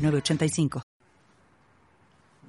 [0.00, 0.82] 985.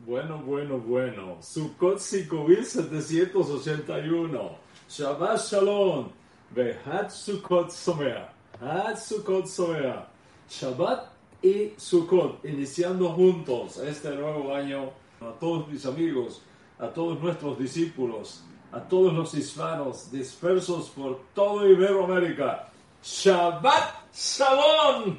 [0.05, 1.37] Bueno, bueno, bueno.
[1.41, 4.57] Sukkot 5781.
[4.89, 6.09] Shabbat Shalom.
[6.55, 8.33] Behat Sukkot Somea.
[8.59, 10.07] Hat Sukkot Somea.
[10.49, 11.11] Shabbat
[11.43, 12.43] y Sukkot.
[12.45, 14.89] Iniciando juntos este nuevo año.
[15.21, 16.41] A todos mis amigos,
[16.79, 22.67] a todos nuestros discípulos, a todos los hispanos dispersos por toda Iberoamérica.
[23.03, 25.17] Shabbat Shalom.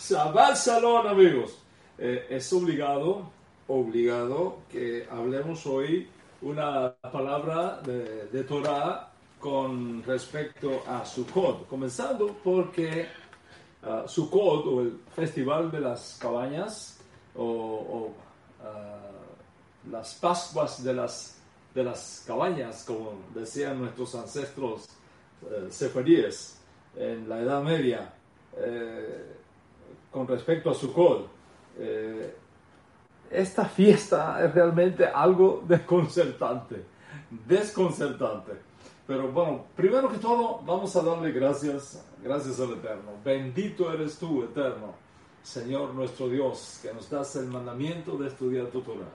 [0.00, 1.57] Shabbat Shalom, amigos.
[1.98, 3.30] Eh, es obligado,
[3.66, 6.08] obligado que hablemos hoy
[6.42, 13.06] una palabra de, de Torah con respecto a Sukkot, comenzando porque
[13.82, 17.00] uh, Sukkot o el Festival de las Cabañas
[17.36, 18.12] o,
[18.60, 21.40] uh, las Pascuas de las,
[21.74, 24.88] de las Cabañas, como decían nuestros ancestros
[25.42, 26.60] uh, sefardíes
[26.96, 28.12] en la Edad Media,
[28.56, 29.34] eh,
[30.10, 31.37] con respecto a Sukkot.
[31.78, 32.34] Eh,
[33.30, 36.84] esta fiesta es realmente algo desconcertante,
[37.46, 38.52] desconcertante.
[39.06, 43.12] Pero bueno, primero que todo, vamos a darle gracias, gracias al Eterno.
[43.24, 44.94] Bendito eres tú, Eterno,
[45.42, 49.08] Señor nuestro Dios, que nos das el mandamiento de estudiar tu Torah.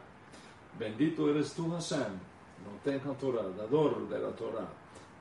[0.79, 4.67] Bendito eres tú, Hashem, no tenga Torah, dador de la Torah.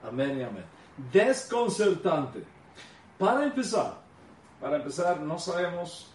[0.04, 0.64] Amén y amén.
[1.12, 2.42] Desconcertante.
[3.18, 4.00] Para empezar,
[4.60, 6.11] para empezar, no sabemos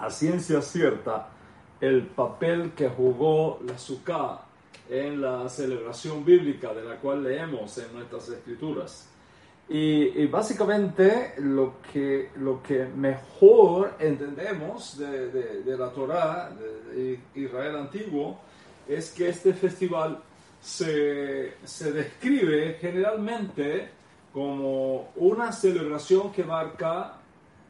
[0.00, 1.28] a ciencia cierta
[1.80, 4.42] el papel que jugó la Sukkah
[4.88, 9.06] en la celebración bíblica de la cual leemos en nuestras escrituras.
[9.68, 18.40] Y, básicamente lo que, lo que mejor entendemos de, la Torá, de Israel antiguo,
[18.88, 20.20] es que este festival
[20.60, 23.90] se, se describe generalmente
[24.32, 27.18] como una celebración que marca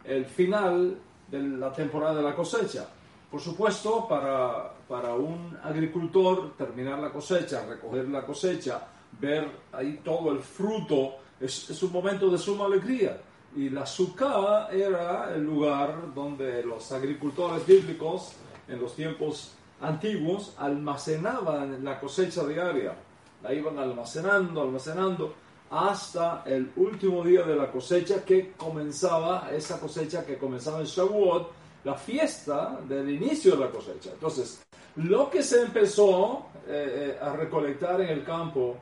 [0.04, 0.96] el final
[1.30, 2.88] de la temporada de la cosecha.
[3.30, 8.82] Por supuesto, para, para un agricultor terminar la cosecha, recoger la cosecha,
[9.20, 13.20] ver ahí todo el fruto, es, es un momento de suma alegría.
[13.54, 18.32] Y la suká era el lugar donde los agricultores bíblicos
[18.68, 22.94] en los tiempos antiguos almacenaban la cosecha diaria.
[23.42, 25.34] La iban almacenando, almacenando
[25.70, 31.50] hasta el último día de la cosecha que comenzaba, esa cosecha que comenzaba en Shavuot,
[31.84, 34.10] la fiesta del inicio de la cosecha.
[34.12, 34.62] Entonces,
[34.96, 38.76] lo que se empezó eh, eh, a recolectar en el campo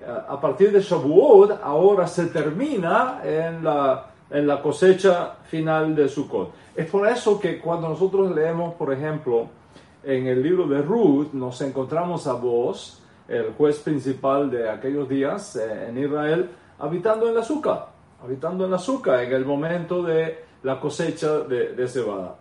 [0.00, 6.08] eh, a partir de Shavuot, ahora se termina en la, en la cosecha final de
[6.08, 6.50] Sukkot.
[6.74, 9.48] Es por eso que cuando nosotros leemos, por ejemplo,
[10.02, 15.56] en el libro de Ruth, nos encontramos a vos, el juez principal de aquellos días
[15.56, 17.88] eh, en Israel, habitando en la azúcar,
[18.22, 22.36] habitando en la azúcar en el momento de la cosecha de, cebada.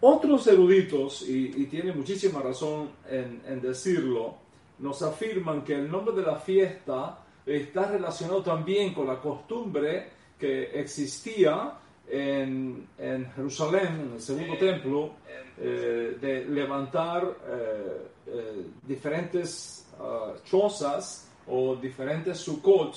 [0.00, 4.36] Otros eruditos, y, y tiene muchísima razón en, en, decirlo,
[4.78, 10.78] nos afirman que el nombre de la fiesta está relacionado también con la costumbre que
[10.80, 11.72] existía
[12.08, 15.12] en, en Jerusalén, en el segundo templo,
[15.58, 22.96] eh, de levantar eh, eh, diferentes uh, chozas o diferentes sukkot,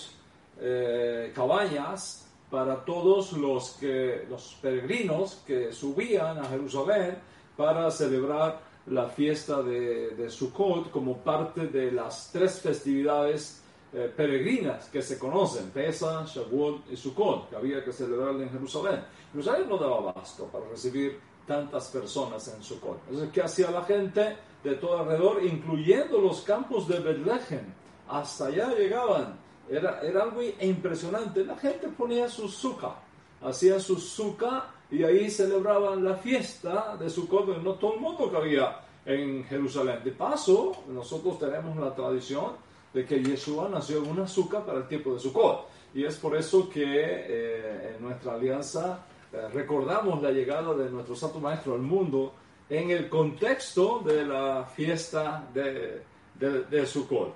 [1.34, 7.18] cabañas, para todos los, que, los peregrinos que subían a Jerusalén
[7.56, 13.62] para celebrar la fiesta de, de Sukkot como parte de las tres festividades
[13.94, 19.02] eh, peregrinas que se conocen, Pesa, Shavuot y Sukkot, que había que celebrar en Jerusalén.
[19.32, 23.02] Jerusalén no daba abasto para recibir tantas personas en Sukkot.
[23.10, 27.66] Entonces, ¿qué hacía la gente de todo alrededor, incluyendo los campos de Bethlehem?
[28.08, 29.38] Hasta allá llegaban.
[29.70, 31.46] Era, era algo impresionante.
[31.46, 32.96] La gente ponía su suka,
[33.42, 38.38] hacía su suka y ahí celebraban la fiesta de Sukkot, no todo el mundo que
[38.38, 40.00] había en Jerusalén.
[40.04, 42.54] De paso, nosotros tenemos la tradición
[42.94, 45.68] de que Yeshua nació en un azúcar para el tiempo de Sukkot.
[45.94, 51.16] Y es por eso que eh, en nuestra alianza eh, recordamos la llegada de nuestro
[51.16, 52.34] Santo Maestro al mundo
[52.70, 56.02] en el contexto de la fiesta de,
[56.40, 57.34] de, Sukkot.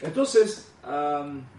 [0.00, 0.72] Entonces,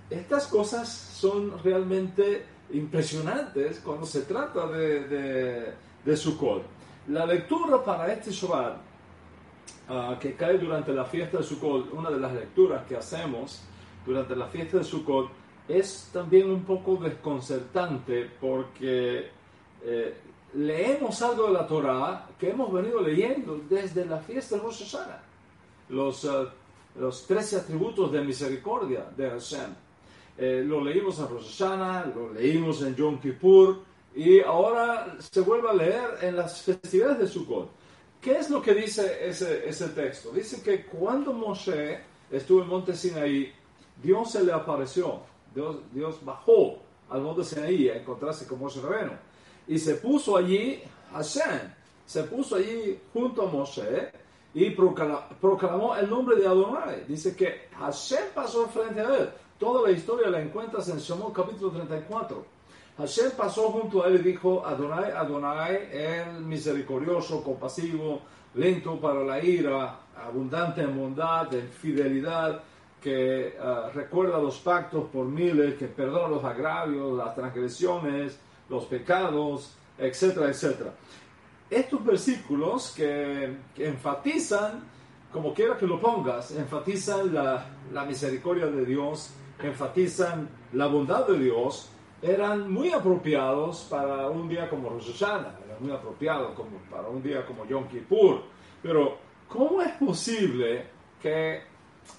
[0.09, 5.74] estas cosas son realmente impresionantes cuando se trata de, de,
[6.06, 6.63] de Sukkot.
[7.09, 8.77] la lectura para este Shabbat,
[9.89, 13.62] ah, que cae durante la fiesta de Sukkot, una de las lecturas que hacemos
[14.06, 15.30] durante la fiesta de Sukkot,
[15.68, 19.30] es también un poco desconcertante porque
[19.83, 20.18] eh,
[20.57, 25.21] leemos algo de la Torah que hemos venido leyendo desde la fiesta de Rosh Hashanah,
[25.89, 26.48] los, uh,
[27.00, 29.75] los 13 atributos de misericordia de Hashem.
[30.38, 33.81] Eh, lo leímos en Rosh Hashanah, lo leímos en Yom Kippur
[34.15, 37.69] y ahora se vuelve a leer en las festividades de Sukkot.
[38.19, 40.31] ¿Qué es lo que dice ese, ese texto?
[40.31, 42.00] Dice que cuando Moshe
[42.31, 43.54] estuvo en Monte Sinaí,
[44.01, 45.21] Dios se le apareció,
[45.54, 49.26] Dios, Dios bajó al Monte Sinaí a encontrarse con Moshe Rabeno
[49.68, 50.81] y se puso allí
[51.14, 51.74] Hashem,
[52.06, 54.12] se puso allí junto a Moshe
[54.54, 57.04] y proclamó el nombre de Adonai.
[57.08, 59.30] Dice que Hashem pasó frente a él.
[59.60, 62.46] Toda la historia la encuentras en Shemot capítulo 34.
[62.98, 68.22] Hashem pasó junto a él y dijo, Adonai, Adonai, el misericordioso, compasivo,
[68.56, 72.64] lento para la ira, abundante en bondad, en fidelidad,
[73.02, 79.75] que ah, recuerda los pactos por miles, que perdona los agravios, las transgresiones, los pecados,
[79.98, 80.94] etcétera, etcétera.
[81.69, 84.84] Estos versículos que, enfatizan,
[85.31, 89.31] como quiera que lo pongas, enfatizan la, misericordia de Dios,
[89.62, 91.90] enfatizan la bondad de Dios,
[92.22, 96.58] eran muy apropiados para un día como Rosh Hashanah, eran muy apropiados
[96.90, 98.44] para un día como Yom Kippur.
[98.81, 99.18] Pero,
[99.50, 100.86] ¿cómo es posible
[101.22, 101.62] que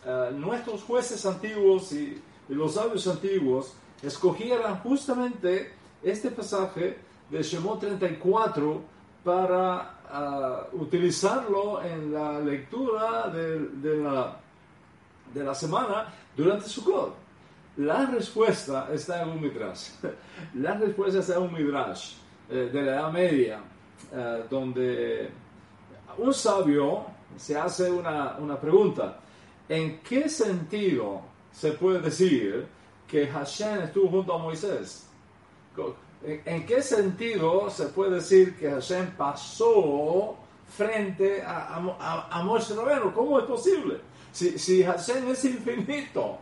[0.04, 5.72] eh, nuestros jueces antiguos y los sabios antiguos escogieran justamente
[6.02, 6.98] este pasaje
[7.30, 8.82] de Shemot 34
[9.24, 14.36] para ah, utilizarlo en la lectura de, la,
[15.34, 17.14] de la semana durante Sukkot.
[17.78, 19.90] La respuesta está en un midrash.
[20.54, 22.14] La respuesta está en un midrash
[22.50, 23.60] eh, de la Edad Media,
[24.12, 25.30] eh, donde
[26.16, 27.06] un sabio
[27.36, 29.20] se hace una, una pregunta.
[29.68, 31.20] ¿En qué sentido
[31.52, 32.66] se puede decir
[33.06, 35.07] que Hashem estuvo junto a Moisés?
[36.22, 40.36] ¿En qué sentido se puede decir que Hashem pasó
[40.76, 42.74] frente a, a, a Moshe?
[43.14, 44.00] ¿Cómo es posible?
[44.32, 46.38] Si, si Hashem es infinito,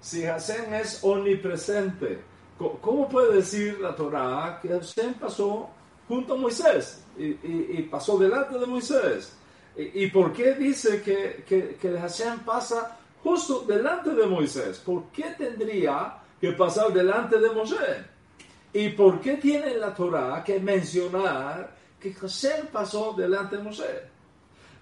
[0.00, 2.20] si Hashem es omnipresente,
[2.58, 5.68] ¿cómo puede decir la Torah que Hashem pasó
[6.06, 9.34] junto a Moisés y, pasó delante de Moisés?
[9.76, 14.78] ¿Y, por qué dice que, que, que Hashem pasa justo delante de Moisés?
[14.78, 18.17] ¿Por qué tendría que pasar delante de Moisés?
[18.72, 23.84] ¿Y por qué tiene la Torah que mencionar que José pasó delante de Moshe?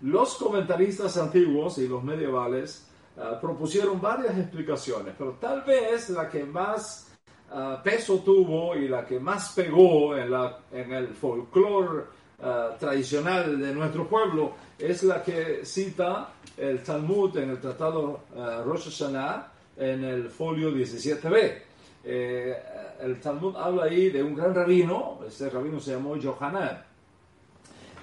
[0.02, 2.86] Los comentaristas antiguos y los medievales
[3.16, 7.08] ah, propusieron varias explicaciones, pero tal vez la que más
[7.50, 12.04] ah, peso tuvo y la que más pegó en, la, en el folclore
[12.42, 18.24] ah, tradicional de nuestro pueblo es la que cita el Talmud en el Tratado
[18.64, 21.62] Rosh Hashanah en el folio 17b.
[22.08, 22.56] Eh,
[23.00, 26.84] el Talmud habla ahí de un gran rabino, ese rabino se llamó Yohanan,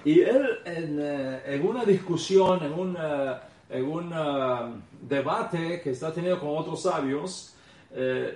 [0.04, 3.34] y él en, eh, una discusión, en un, eh,
[3.70, 7.56] en un debate que está teniendo con otros sabios,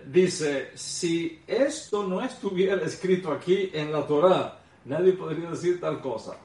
[0.06, 6.36] dice, si esto no estuviera escrito aquí en la Torah, nadie podría decir tal cosa.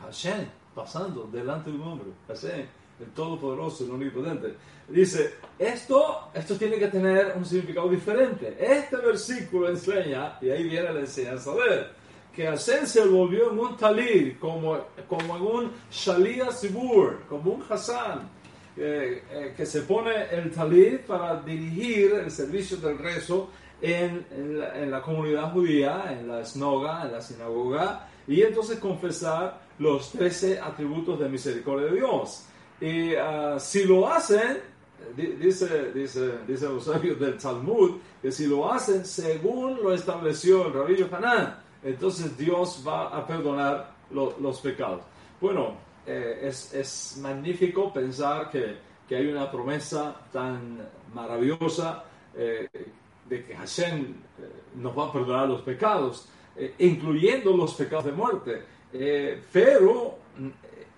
[0.00, 2.66] Hashem, pasando delante de un hombre, Hashem,
[3.00, 4.54] el Todopoderoso, el Omnipotente.
[4.88, 8.56] Dice, esto, esto tiene que tener un significado diferente.
[8.58, 11.86] Este versículo enseña, y ahí viene la enseñanza de él,
[12.34, 17.64] que Hashem se volvió en un talid, como, como en un shalia sibur, como un
[17.68, 18.30] Hassan,
[18.76, 23.50] eh, eh, que se pone el talid para dirigir el servicio del rezo
[23.82, 30.12] en, en, la, comunidad judía, en la snoga, en la sinagoga, y entonces confesar los
[30.12, 32.44] 13 atributos de misericordia de Dios.
[32.80, 34.58] Y ah, si lo hacen,
[35.16, 41.06] dice, dice, dice los del Talmud, que si lo hacen según lo estableció el rabino
[41.10, 45.02] Hanan, entonces Dios va a perdonar los pecados.
[45.40, 50.78] Bueno, eh, es, es, magnífico pensar que, que, hay una promesa tan
[51.14, 52.02] maravillosa
[52.34, 52.66] eh,
[53.28, 54.14] de que Hashem eh,
[54.76, 56.28] nos va a perdonar los pecados,
[56.78, 58.62] incluyendo los pecados de muerte.
[59.52, 60.18] pero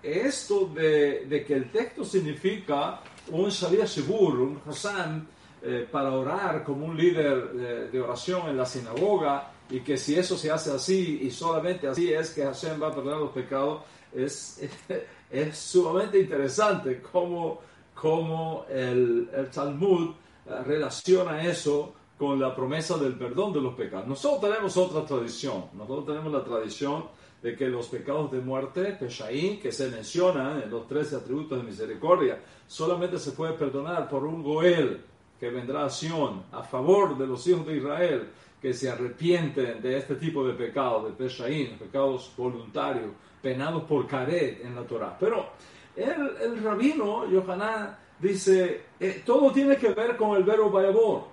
[0.03, 5.27] esto de, de, que el texto significa un Sharia Shibur, un Hassan,
[5.63, 10.35] eh, para orar como un líder de, oración en la sinagoga, y que si eso
[10.35, 14.59] se hace así y solamente así es que Hashem va a perdonar los pecados, es,
[15.31, 17.61] es sumamente interesante cómo,
[17.93, 20.15] cómo el, el Talmud
[20.47, 24.07] eh, relaciona eso con la promesa del perdón de los pecados.
[24.07, 27.05] Nosotros tenemos otra tradición, nosotros tenemos la tradición
[27.41, 31.63] de que los pecados de muerte, Peshaín, que se mencionan en los 13 atributos de
[31.63, 35.01] misericordia, solamente se puede perdonar por un Goel
[35.39, 38.29] que vendrá a Sion a favor de los hijos de Israel
[38.61, 44.63] que se arrepienten de este tipo de pecados, de Peshaín, pecados voluntarios, penados por Karet
[44.63, 45.17] en la Torah.
[45.19, 45.49] Pero
[45.95, 51.23] el, el rabino Yohanan dice, eh, todo tiene que ver con el verbo Vayabor,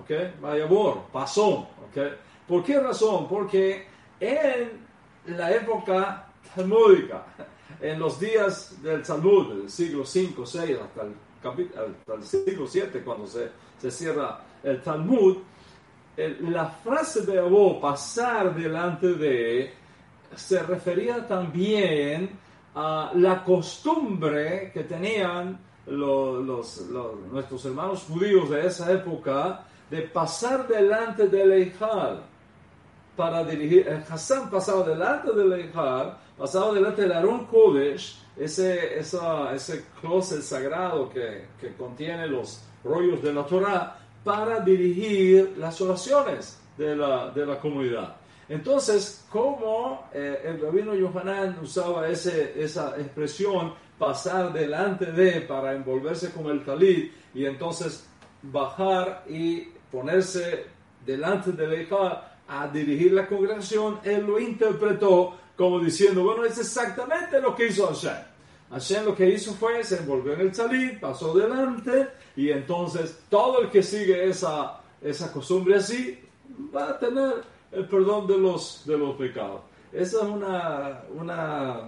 [0.00, 0.40] ¿ok?
[0.40, 1.98] Vayabor, pasó, ¿ok?
[2.48, 3.28] ¿Por qué razón?
[3.28, 3.86] Porque
[4.18, 4.91] en
[5.26, 7.24] la época talmúdica,
[7.80, 13.50] en los días del Talmud, del siglo 5, 6, hasta el, siglo 7, cuando se,
[13.90, 15.38] cierra el Talmud,
[16.16, 19.72] la frase de Abó, pasar delante de,
[20.34, 22.38] se refería también
[22.74, 26.86] a la costumbre que tenían los,
[27.30, 32.22] nuestros hermanos judíos de esa época de pasar delante del Eijal
[33.16, 33.88] para dirigir.
[34.08, 41.46] Hassan pasaba delante del Eijal, pasaba delante del Aron Kodesh, ese, ese closet sagrado que,
[41.60, 47.58] que contiene los rollos de la Torah, para dirigir las oraciones de la, de la
[47.58, 48.16] comunidad.
[48.48, 56.32] Entonces, como eh, el rabino Yohanan usaba ese, esa expresión, pasar delante de para envolverse
[56.32, 58.08] con el talit y entonces
[58.42, 60.66] bajar y ponerse
[61.06, 67.40] delante del Ejal a dirigir la congregación, él lo interpretó como diciendo, bueno, es exactamente
[67.40, 68.24] lo que hizo Hashem.
[68.70, 73.62] Hashem lo que hizo fue, se envolvió en el talit, pasó delante y entonces todo
[73.62, 76.18] el que sigue esa, esa costumbre así
[76.74, 79.62] va a tener el perdón de los, de los pecados.
[79.90, 81.80] Esa es una, una,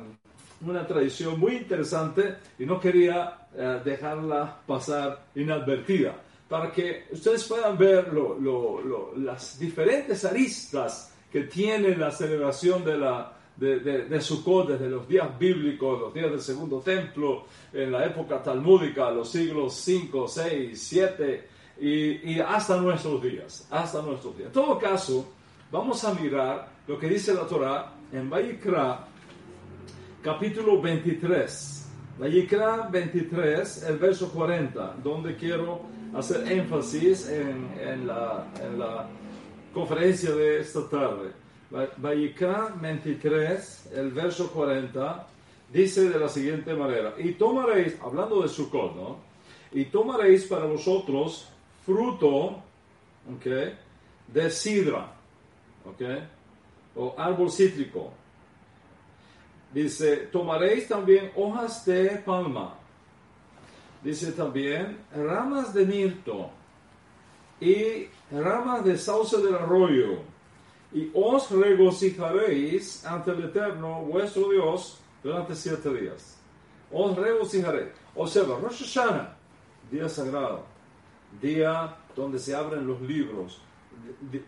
[0.62, 6.14] una tradición muy interesante y no quería eh, dejarla pasar inadvertida
[6.54, 13.32] para que ustedes puedan ver lo, las diferentes aristas que tiene la celebración de la,
[13.56, 18.06] de, de, de, Sukkot desde los días bíblicos, los días del segundo templo, en la
[18.06, 21.48] época talmúdica, los siglos 5, 6, 7
[21.80, 24.46] y, y, hasta nuestros días, hasta nuestros días.
[24.46, 25.26] En todo caso,
[25.72, 29.08] vamos a mirar lo que dice la Torah en Vayikra,
[30.22, 31.83] capítulo 23.
[32.18, 35.80] Vayikra 23, el verso 40, donde quiero
[36.14, 39.08] hacer énfasis en, en, la, en la
[39.72, 41.32] conferencia de esta tarde.
[41.96, 45.26] Vayikra 23, el verso 40,
[45.72, 49.16] dice de la siguiente manera, y tomaréis, hablando de Sukkot, ¿no?
[49.72, 51.48] Y tomaréis para vosotros
[51.84, 52.62] fruto,
[53.34, 53.46] ¿ok?
[54.28, 55.12] De sidra,
[55.84, 56.02] ¿ok?
[56.94, 58.12] O árbol cítrico.
[59.74, 62.74] Dice, tomaréis también hojas de palma.
[64.04, 66.50] Dice también ramas de mirto
[67.60, 70.18] y ramas de sauce del arroyo
[70.92, 76.38] y os regocijaréis ante el Eterno vuestro Dios durante siete días.
[76.92, 77.88] Os regocijaréis.
[78.14, 79.36] Observa, Rosh Hashanah,
[79.90, 80.66] día sagrado,
[81.42, 83.60] día donde se abren los libros,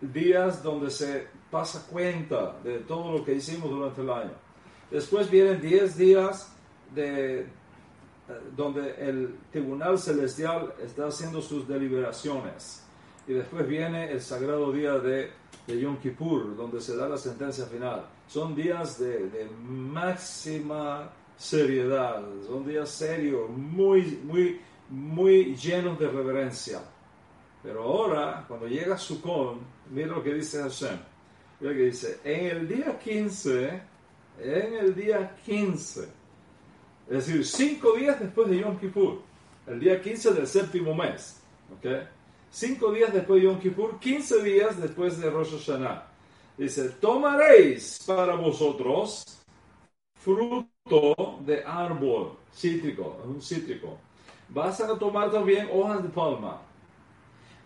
[0.00, 4.45] días donde se pasa cuenta de todo lo que hicimos durante el año.
[4.90, 6.52] Después vienen diez días
[6.94, 7.46] de,
[8.56, 12.82] donde el tribunal celestial está haciendo sus deliberaciones.
[13.26, 15.30] Y después viene el sagrado día de
[15.66, 18.06] de Yom Kippur, donde se da la sentencia final.
[18.28, 26.80] Son días de, máxima seriedad, son días serios, muy, muy, muy llenos de reverencia.
[27.62, 29.58] Pero ahora, cuando llega Sukkot,
[29.90, 30.98] mira lo que dice Hashem.
[31.60, 33.82] Mira lo que dice, en el día 15,
[34.38, 36.08] en el día 15,
[37.08, 39.22] es decir, cinco días después de Yom Kippur,
[39.66, 41.40] el día 15 del séptimo mes,
[41.76, 41.86] ¿ok?
[42.50, 46.06] cinco días después de Yom Kippur, 15 días después de Rosh Hashanah.
[46.56, 49.42] Dice, tomaréis para vosotros
[50.14, 53.98] fruto de árbol cítrico, un cítrico.
[54.48, 56.62] Vas a tomar también hojas de palma.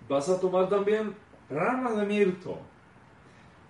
[0.08, 1.14] Vas a tomar también
[1.48, 2.58] ramas de mirto.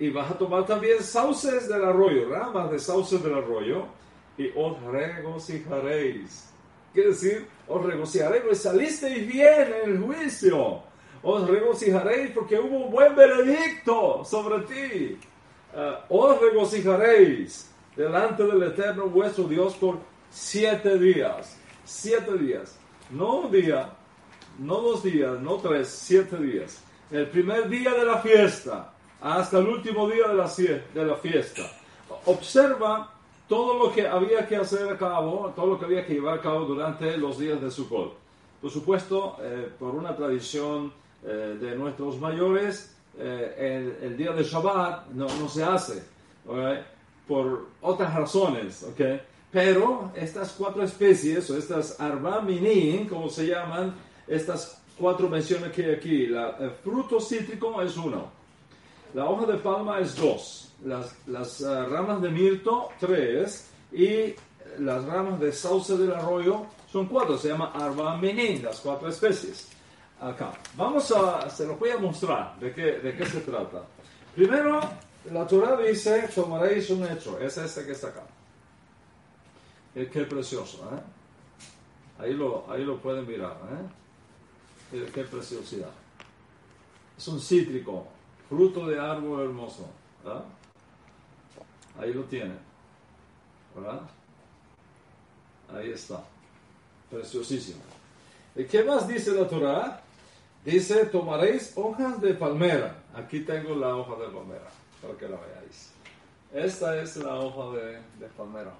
[0.01, 3.85] Y vas a tomar también sauces del arroyo, ramas de sauces del arroyo.
[4.37, 6.51] Y os regocijaréis.
[6.93, 10.91] Quiere decir, os regocijaréis, pues salisteis bien en el juicio
[11.23, 15.19] os regocijaréis porque hubo un buen veredicto sobre ti.
[15.75, 19.99] Uh, os regocijaréis delante del Eterno vuestro Dios por
[20.31, 21.57] siete días.
[21.85, 22.79] Siete días.
[23.11, 23.91] No un día,
[24.59, 26.83] no dos días, no tres, siete días.
[27.11, 31.63] El primer día de la fiesta hasta el último día de la, fiesta.
[32.27, 33.13] Observa
[33.49, 36.41] todo lo que había que hacer a cabo, todo lo que había que llevar a
[36.41, 38.15] cabo durante los días de Sukkot.
[38.61, 40.93] Por supuesto, eh, por una tradición
[41.25, 46.03] eh, de nuestros mayores, eh, el, día de Shabbat no, no se hace.
[47.27, 49.01] por otras razones, ¿ok?
[49.53, 53.95] Pero estas cuatro especies, o estas arbaminin, como se llaman,
[54.27, 58.40] estas cuatro menciones que hay aquí, el fruto cítrico es uno,
[59.15, 64.35] la hoja de palma es dos, las, las ah, ramas de mirto tres y
[64.79, 69.69] las ramas de sauce del arroyo son cuatro, se llama arbaminin, las cuatro especies.
[70.21, 70.53] Acá.
[70.77, 73.85] Vamos a, se los voy a mostrar de qué, de qué se trata.
[74.35, 74.81] Primero,
[75.33, 78.23] la Torah dice, tomaréis un hecho, es este que está acá.
[79.95, 82.23] Eh, qué precioso, ¿eh?
[82.23, 83.57] Ahí lo, ahí lo pueden mirar,
[84.93, 85.09] ¿eh?
[85.15, 85.91] Qué, preciosidad.
[87.17, 88.07] Es un cítrico,
[88.51, 89.89] fruto de árbol hermoso,
[90.25, 90.45] ¿verdad?
[91.99, 92.25] Ahí lo
[93.75, 94.01] ¿verdad?
[95.73, 96.25] Ahí está,
[97.09, 97.81] preciosísimo.
[98.57, 100.01] ¿Y qué más dice la Torah?
[100.65, 102.97] Dice, tomaréis hojas de palmera.
[103.15, 104.69] Aquí tengo la hoja de palmera
[105.01, 105.93] para que la veáis.
[106.53, 108.73] Esta es la hoja de, de palmera.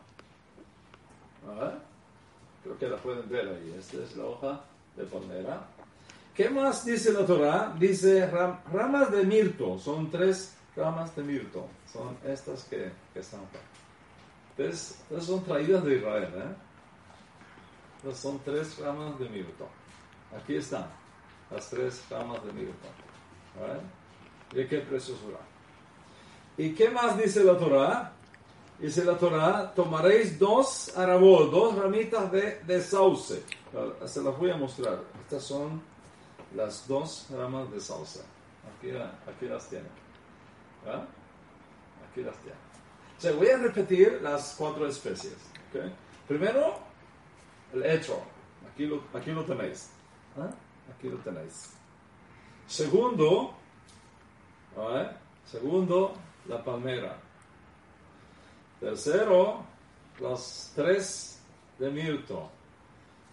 [2.65, 3.77] Creo que la pueden ver ahí.
[3.79, 4.61] Esta es la hoja
[4.97, 5.65] de palmera.
[6.35, 7.75] ¿Qué más dice la Torah?
[7.79, 8.31] Dice
[8.73, 9.79] ramas de mirto.
[9.79, 11.67] Son tres ramas de mirto.
[11.93, 13.59] Son estas que, están acá.
[14.57, 16.33] Estas son traídas de Israel.
[16.37, 18.13] ¿eh?
[18.15, 19.69] son tres ramas de mirto.
[20.37, 20.87] Aquí están
[21.51, 22.89] las tres ramas de mirto.
[24.53, 25.39] ¿Y qué preciosura?
[26.57, 28.13] ¿Y qué más dice la Torah?
[28.79, 33.43] Dice la Torah, tomaréis dos arabol, dos ramitas de, de sauce.
[34.07, 35.03] Se las voy a mostrar.
[35.23, 35.83] Estas son
[36.55, 38.21] las dos ramas de sauce.
[38.77, 39.91] Aquí, aquí las tienen.
[42.11, 42.59] Aquí las tienen.
[43.17, 45.37] O sea, voy a repetir las cuatro especies.
[46.27, 46.79] Primero,
[47.73, 48.21] el hecho.
[48.73, 49.91] Aquí lo, aquí lo tenéis.
[50.97, 51.75] Aquí lo tenéis.
[52.67, 53.55] Segundo,
[55.45, 56.15] segundo,
[56.47, 57.19] la palmera.
[58.79, 59.65] Tercero,
[60.19, 61.41] los tres
[61.79, 62.51] de mirto.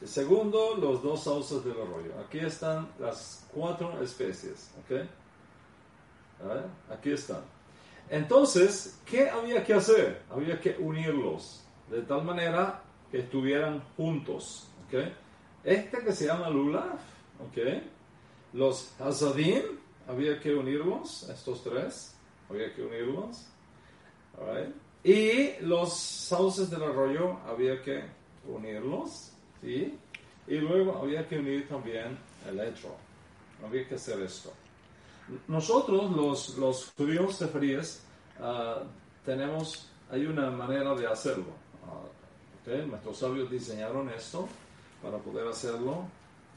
[0.05, 2.11] Segundo, los dos sauces del arroyo.
[2.25, 4.71] Aquí están las cuatro especies.
[6.89, 7.41] Aquí están.
[8.09, 10.21] Entonces, ¿qué había que hacer?
[10.29, 14.67] Había que unirlos de tal manera que estuvieran juntos.
[15.63, 17.01] Este que se llama lulaf.
[18.53, 19.63] Los hazadim,
[20.07, 22.15] había que unirlos, estos tres
[22.49, 23.45] había que unirlos.
[25.03, 28.03] Y los sauces del arroyo había que
[28.47, 29.33] unirlos.
[29.61, 29.97] ¿Sí?
[30.47, 32.17] Y luego había que unir también
[32.47, 32.95] el hecho.
[33.65, 34.53] Había que hacer esto.
[35.47, 38.01] Nosotros, los, los judíos seferíes,
[38.39, 38.85] uh,
[39.25, 41.51] tenemos, hay una manera de hacerlo.
[41.85, 44.47] Uh, Nuestros sabios diseñaron esto
[45.01, 46.05] para poder hacerlo,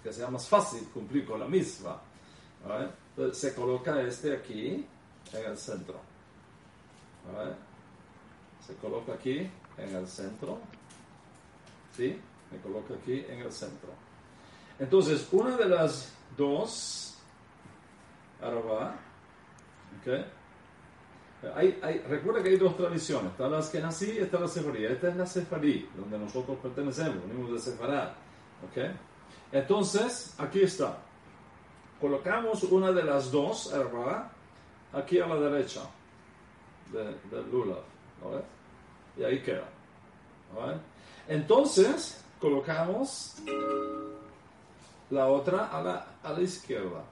[0.03, 2.01] que sea más fácil cumplir con la misma.
[3.33, 4.85] se coloca este aquí
[5.33, 6.01] en el centro.
[8.67, 10.59] Se coloca aquí en el centro.
[11.97, 12.19] ¿Sí?
[12.51, 13.91] Me coloca aquí en el centro.
[14.79, 17.19] Entonces, una de las dos,
[18.41, 18.97] ahora
[20.01, 20.27] ¿ok?
[21.55, 24.85] Hay, hay, recuerda que hay dos tradiciones, está la nací y está la Sefarí.
[24.85, 28.15] Esta es la Sefarí, donde nosotros pertenecemos, venimos de Sefará.
[28.69, 28.91] ¿ok?
[29.53, 30.99] Entonces, aquí está.
[32.01, 34.31] Colocamos una de las dos, ¿verdad?
[34.93, 35.83] aquí a la derecha
[36.93, 37.83] del de lulav.
[39.17, 39.69] Y ahí queda.
[41.29, 43.37] Entonces, colocamos
[45.11, 47.03] la otra a la, a la izquierda.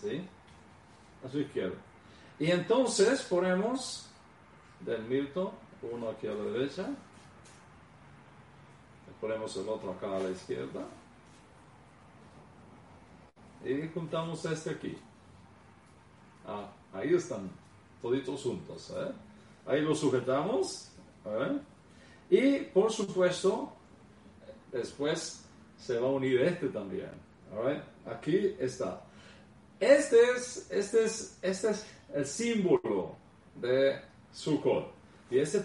[0.00, 0.26] ¿Sí?
[1.24, 1.76] A su izquierda.
[2.38, 4.08] Y entonces ponemos
[4.80, 6.88] del mirto uno aquí a la derecha.
[9.20, 10.86] Ponemos el otro acá a la izquierda.
[13.64, 14.96] Y juntamos este aquí.
[16.46, 17.50] Ah, ahí están,
[18.00, 18.94] toditos juntos.
[18.96, 19.12] ¿eh?
[19.66, 20.92] Ahí lo sujetamos.
[21.26, 21.58] ¿eh?
[22.30, 23.72] Y por supuesto,
[24.72, 25.44] después
[25.76, 27.10] se va a unir este también.
[28.06, 29.02] Aquí está.
[29.80, 33.16] Este es, este, es, este es el símbolo
[33.54, 34.00] de
[34.32, 34.92] Sukkot.
[35.30, 35.64] Y ese,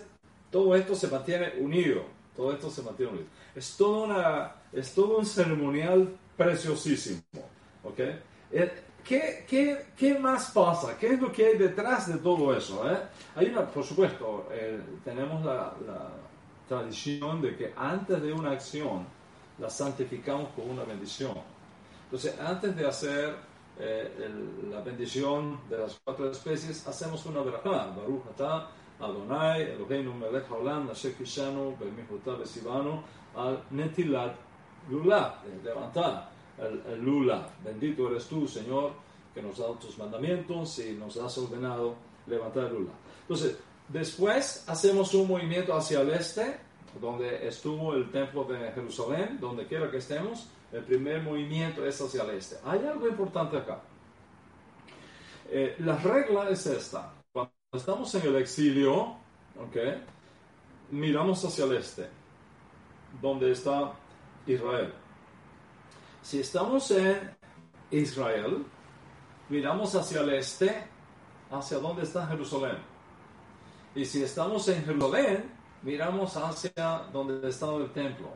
[0.52, 2.04] todo esto se mantiene unido.
[2.36, 3.28] Todo esto se mantiene unido.
[3.56, 7.22] Es todo, una, es todo un ceremonial preciosísimo.
[7.84, 8.20] ¿okay?
[9.04, 10.98] ¿Qué, qué, qué más pasa?
[10.98, 12.90] ¿Qué es lo que hay detrás de todo eso?
[12.90, 12.98] Eh?
[13.36, 16.10] Hay una, por supuesto, eh, tenemos la, la,
[16.68, 19.06] tradición de que antes de una acción
[19.60, 21.34] la santificamos con una bendición.
[22.06, 23.36] Entonces, antes de hacer
[23.80, 24.30] eh,
[24.70, 27.88] la bendición de las cuatro especies, hacemos una verajá.
[27.96, 33.02] Baruch atah Adonai, Eloheinu melech haolam, Nasher kishanu, b'mihutah v'sivanu,
[33.36, 34.36] al netilat
[34.90, 37.48] lula, levantar el, lula.
[37.64, 38.92] Bendito eres tú, Señor,
[39.34, 41.96] que nos ha dado tus mandamientos y nos has ordenado
[42.28, 42.92] levantar el lula.
[43.22, 43.58] Entonces,
[43.90, 46.60] Después hacemos un movimiento hacia el este,
[47.00, 50.48] donde estuvo el templo de Jerusalén, donde quiera que estemos.
[50.72, 52.58] El primer movimiento es hacia el este.
[52.66, 53.82] Hay algo importante acá.
[55.50, 57.14] Eh, la regla es esta.
[57.32, 59.18] Cuando estamos en el exilio,
[60.90, 62.08] miramos hacia el este,
[63.22, 63.94] donde está
[64.48, 64.94] Israel.
[66.22, 67.36] Si estamos en
[67.92, 68.66] Israel,
[69.50, 70.88] miramos hacia el este,
[71.52, 72.93] hacia donde está Jerusalén.
[73.96, 75.52] Y si estamos en Jerusalén,
[75.84, 78.30] miramos hacia donde está el templo.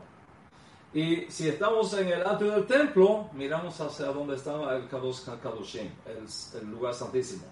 [0.94, 5.90] Y si estamos en el atrio del templo, miramos hacia donde estaba el Kadosh Kadoshim,
[6.06, 7.44] el, lugar santísimo,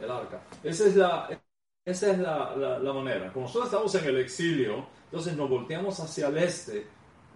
[0.00, 0.42] el arca.
[0.62, 1.28] Esa es la,
[1.84, 3.32] esa es la, la, manera.
[3.32, 6.86] Como nosotros estamos en el exilio, entonces nos volteamos hacia el este,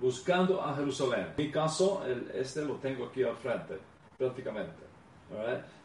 [0.01, 1.27] buscando a Jerusalén.
[1.37, 3.79] En mi caso, el este lo tengo aquí al frente,
[4.17, 4.89] prácticamente.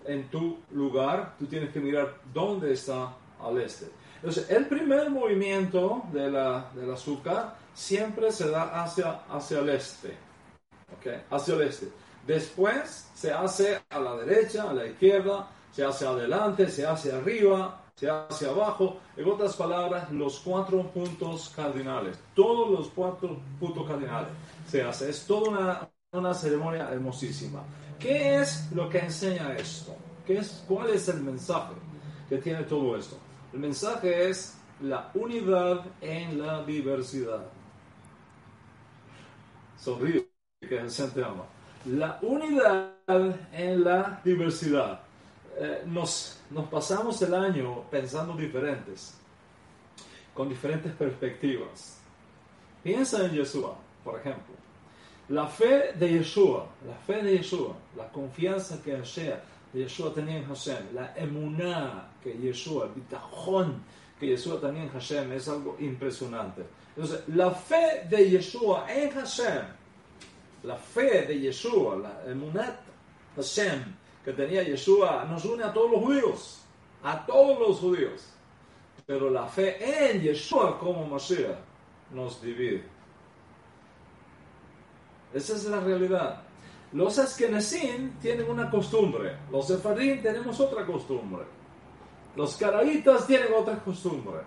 [0.06, 3.88] En tu lugar, tú tienes que mirar dónde está al este.
[4.24, 10.16] Entonces, el primer movimiento de la, del azúcar siempre se da hacia, hacia el este.
[10.98, 11.24] ¿okay?
[11.30, 11.90] Hacia este.
[12.26, 17.82] Después se hace a la derecha, a la izquierda, se hace adelante, se hace arriba,
[17.96, 19.00] se hace abajo.
[19.18, 22.18] En otras palabras, los cuatro puntos cardinales.
[22.34, 24.30] Todos los cuatro puntos cardinales
[24.70, 25.10] se hace.
[25.10, 27.62] Es toda una, una ceremonia hermosísima.
[28.00, 29.94] ¿Qué es lo que enseña esto?
[30.26, 31.74] ¿Qué es, ¿Cuál es el mensaje
[32.30, 33.18] que tiene todo esto?
[33.54, 37.46] El mensaje es la unidad en la diversidad.
[39.80, 40.28] Sonríe,
[40.60, 41.46] que el te ama.
[41.86, 42.94] La unidad
[43.52, 45.02] en la diversidad.
[45.56, 49.16] Eh, nos, nos pasamos el año pensando diferentes,
[50.34, 52.00] con diferentes perspectivas.
[52.82, 54.56] Piensa en Yeshua, por ejemplo.
[55.30, 59.38] La fe de Yeshua, la fe de Yeshua, la confianza que Hashem,
[59.74, 63.84] Yeshua tenía en Hashem, la emuná que Yeshua, el bitajón
[64.20, 66.64] que Yeshua tenía en Hashem es algo impresionante.
[66.96, 69.66] Entonces, la fe de Yeshua en Hashem,
[70.64, 72.80] la fe de Yeshua, la emunat
[73.36, 73.84] Hashem
[74.24, 76.62] que tenía Yeshua, nos une a todos los judíos,
[77.04, 78.30] a todos los judíos.
[79.06, 81.58] Pero la fe en Yeshua como Mashiach
[82.14, 82.84] nos divide.
[85.34, 86.43] Esa es la realidad.
[86.94, 91.44] Los Askenazim tienen una costumbre, los Sefarim tenemos otra costumbre,
[92.36, 94.42] los Caraítas tienen otra costumbre,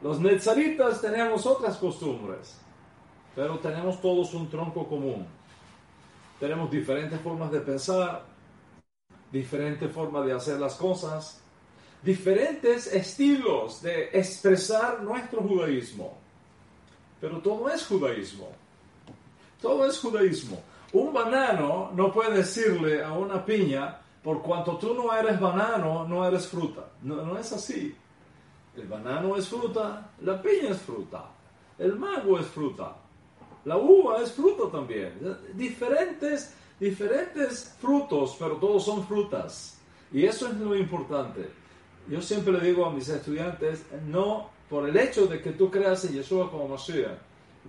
[0.00, 2.60] los Netzaritas tenemos otras costumbres,
[3.34, 5.26] pero tenemos todos un tronco común.
[6.38, 8.24] Tenemos diferentes formas de pensar,
[9.32, 11.40] diferentes formas de hacer las cosas,
[12.02, 16.16] diferentes estilos de expresar nuestro judaísmo.
[17.20, 18.48] Pero todo es judaísmo.
[19.60, 20.62] Todo es judaísmo.
[20.92, 26.26] Un banano no puede decirle a una piña, por cuanto tú no eres banano, no
[26.26, 26.86] eres fruta.
[27.02, 27.94] No, no es así.
[28.76, 31.30] El banano es fruta, la piña es fruta,
[31.78, 32.96] el mango es fruta,
[33.64, 35.18] la uva es fruta también.
[35.54, 39.78] Diferentes, diferentes frutos, pero todos son frutas.
[40.12, 41.50] Y eso es lo importante.
[42.08, 46.04] Yo siempre le digo a mis estudiantes, no por el hecho de que tú creas
[46.04, 47.18] en Yeshua como Mashiach,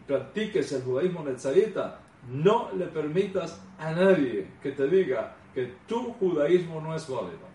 [0.06, 6.82] practiques el judaísmo netzarita, no le permitas a nadie que te diga que tu judaísmo
[6.82, 7.50] no es válido.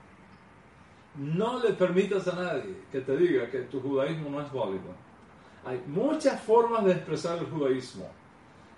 [1.16, 5.05] No le permitas a nadie que te diga que tu judaísmo no es válido.
[5.64, 8.09] Hay muchas formas de expresar el judaísmo.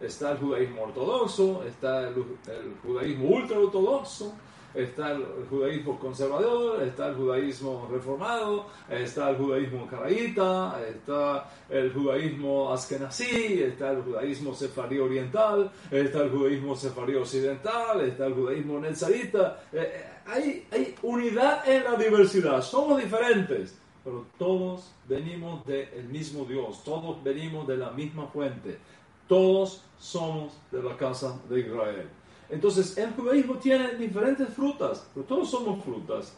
[0.01, 4.35] Está el judaísmo ortodoxo, está el, el judaísmo ultraortodoxo,
[4.77, 12.73] está el, judaísmo conservador, está el judaísmo reformado, está el judaísmo caraíta, está el judaísmo
[12.73, 19.62] askenazí, está el judaísmo sefarí oriental, está el judaísmo sefarí occidental, está el judaísmo netzarita.
[19.73, 26.45] Eh, eh, hay, hay unidad en la diversidad, somos diferentes, pero todos venimos del mismo
[26.45, 28.79] Dios, todos venimos de la misma fuente,
[29.27, 32.09] todos somos de la casa de Israel.
[32.49, 36.33] Entonces, el judaísmo tiene diferentes frutas, pero todos somos frutas.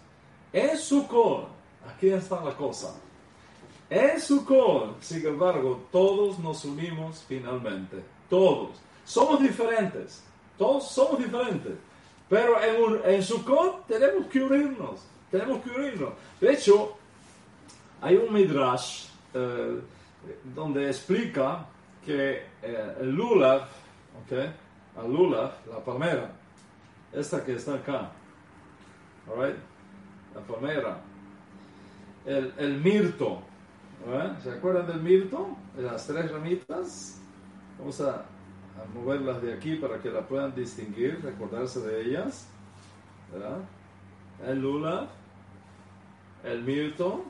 [0.53, 1.49] En Sukkot,
[1.87, 2.95] aquí está la cosa.
[3.91, 8.03] En Sukkot, sin embargo, todos nos unimos finalmente.
[8.29, 8.71] Todos.
[9.05, 10.23] Somos diferentes.
[10.57, 11.75] Todos somos diferentes.
[12.29, 15.01] Pero en, en Sukkot tenemos que unirnos.
[15.31, 16.13] Tenemos que unirnos.
[16.41, 16.97] De hecho,
[18.01, 19.81] hay un midrash eh,
[20.55, 21.67] donde explica
[22.05, 23.69] que eh, lulav,
[24.25, 24.51] ¿okay?
[24.99, 26.31] A lula, la palmera,
[27.13, 28.11] esta que está acá,
[29.37, 29.57] right?
[30.35, 31.01] la palmera,
[32.27, 33.41] el, el mirto,
[34.43, 35.57] ¿se acuerdan del mirto?
[35.77, 37.21] Las tres ramitas,
[37.79, 38.25] vamos a, a,
[38.95, 42.49] moverlas de aquí para que la puedan distinguir, recordarse de ellas,
[43.33, 43.59] ¿verdad?
[44.47, 45.09] El lula,
[46.45, 47.25] el mirto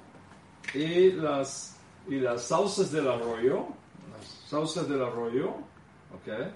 [0.74, 1.78] y las,
[2.08, 3.66] y las sauces del arroyo,
[4.12, 5.50] las sauces del arroyo,
[6.14, 6.52] ¿ok?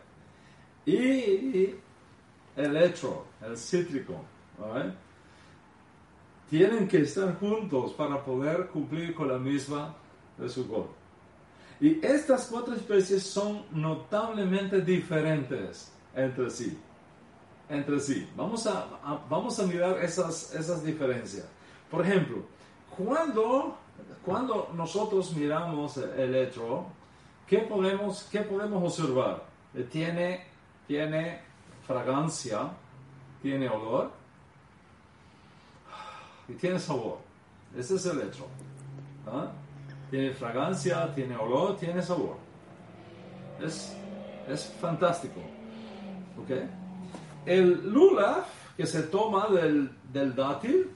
[0.87, 1.75] Y
[2.57, 4.21] el etro, el cítrico,
[6.51, 9.95] tienen que estar juntos para poder cumplir con la misma
[10.39, 11.03] de su Sukkot.
[11.81, 16.79] Y estas cuatro especies son notablemente diferentes entre sí.
[17.69, 18.29] Entre sí.
[18.37, 18.87] Vamos a,
[19.29, 21.47] vamos a mirar esas, esas diferencias.
[21.91, 22.45] Por ejemplo,
[22.97, 23.79] cuando,
[24.25, 26.87] cuando nosotros miramos el etro,
[27.47, 29.43] ¿qué podemos, qué podemos observar?
[29.91, 30.47] Tiene,
[30.87, 31.41] tiene
[31.87, 32.71] fragancia,
[33.41, 34.11] tiene olor
[36.49, 37.19] y tiene sabor.
[37.77, 38.47] Ese es el etro.
[39.27, 39.51] ¿ah?
[40.13, 42.37] tiene fragancia, tiene olor, tiene sabor.
[43.59, 43.97] Es,
[44.47, 45.41] es fantástico.
[46.43, 46.69] ¿Okay?
[47.47, 48.45] El lula
[48.77, 50.91] que se toma del, del dátil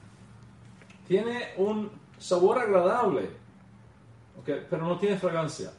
[1.07, 3.31] tiene un sabor agradable,
[4.39, 4.67] ¿okay?
[4.69, 5.71] pero no tiene fragancia.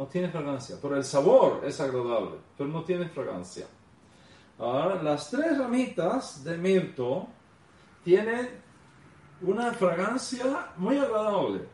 [0.00, 3.66] No tiene fragancia, pero el sabor es agradable, pero no tiene fragancia.
[4.58, 7.28] Ahora, las tres ramitas de mirto
[8.02, 8.48] tienen
[9.42, 11.68] una fragancia muy agradable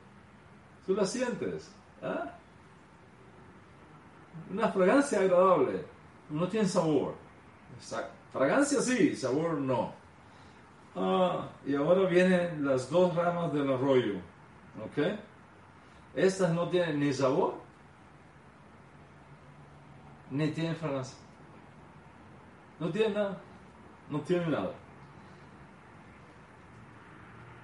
[0.84, 1.72] Tú la sientes.
[2.02, 2.32] ¿ah?
[4.50, 5.84] Una fragancia agradable.
[6.28, 7.14] No tiene sabor.
[8.32, 9.92] Fragancia sí, sabor no.
[10.96, 14.14] Ah, y ahora vienen las dos ramas del arroyo.
[14.84, 15.14] ¿Ok?
[16.16, 17.65] Estas no tienen ni sabor,
[20.30, 21.18] ni tienen fragancia.
[22.78, 23.40] No tienen nada.
[24.10, 24.72] No tienen nada.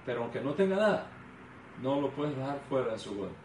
[0.05, 1.07] Pero aunque no tenga nada,
[1.81, 3.35] no lo puedes dejar fuera de su cuerpo.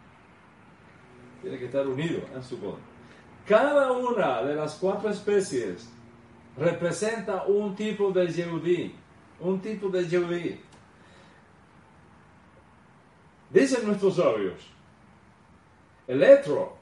[1.41, 2.79] Tiene que estar unido en su cuerpo.
[3.47, 5.89] Cada una de las cuatro especies
[6.57, 8.95] representa un tipo de Yehudi.
[9.39, 10.61] Un tipo de Yehudi.
[13.49, 14.61] Dicen nuestros sabios,
[16.07, 16.77] el etro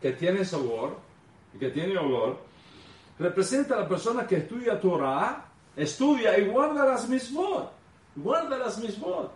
[0.00, 0.98] que tiene sabor
[1.54, 2.38] y que tiene olor,
[3.18, 5.44] representa a la persona que estudia Torah,
[5.76, 7.68] estudia y guarda las mismos.
[8.14, 9.28] Guarda las mismos.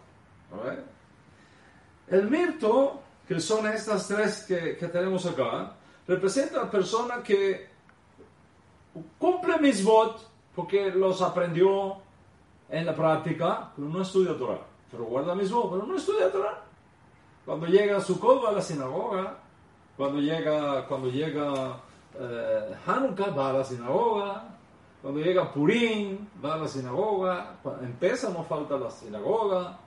[2.09, 5.73] El mirto, que son estas tres que, tenemos acá,
[6.07, 7.69] representa a la persona que
[9.19, 11.97] cumple mis votos porque los aprendió
[12.69, 14.61] en la práctica, pero no estudia Torah.
[14.91, 16.63] Pero guarda mis votos, pero no estudia Torah.
[17.45, 19.39] Cuando llega a su va a la sinagoga.
[19.97, 21.81] Cuando llega, cuando llega
[22.19, 24.45] eh, Hanukkah, va a la sinagoga.
[25.03, 27.59] Cuando llega Purim, va a la sinagoga.
[27.83, 29.79] empieza, no falta la sinagoga.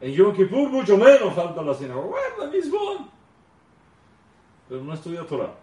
[0.00, 2.18] En Yom Kippur mucho menos falta la sinagoga.
[4.68, 5.54] Pero no estudia Torah.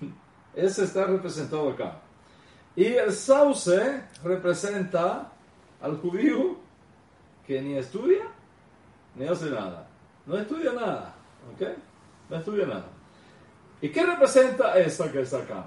[0.54, 2.00] Ese está representado acá.
[2.76, 5.30] Y el sauce representa
[5.80, 6.56] al judío
[7.46, 8.24] que ni estudia
[9.14, 9.88] ni hace nada.
[10.26, 11.14] No estudia nada.
[11.54, 11.68] ¿Ok?
[12.30, 12.91] No estudia nada.
[13.82, 15.64] ¿Y qué representa esta que está acá?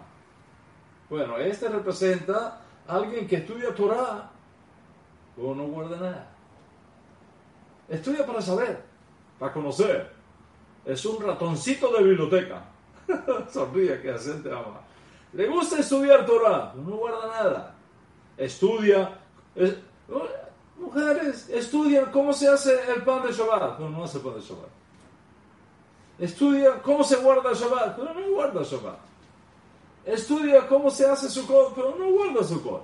[1.09, 4.31] Bueno, este representa a alguien que estudia Torah,
[5.35, 6.31] pero no guarda nada.
[7.89, 8.81] Estudia para saber,
[9.37, 10.13] para conocer.
[10.85, 12.63] Es un ratoncito de biblioteca.
[13.51, 14.79] Sonríe que gente ama.
[15.33, 17.75] Le gusta estudiar Torah, no guarda nada.
[18.37, 19.19] Estudia.
[20.77, 24.84] mujeres estudian cómo se hace el pan de Shabbat, pero no hace pan de Shabbat.
[26.17, 28.99] Estudia cómo se guarda el Shabbat, pero no guarda el Shabbat.
[30.05, 32.81] Estudia cómo se hace su cod, pero no guarda su cod.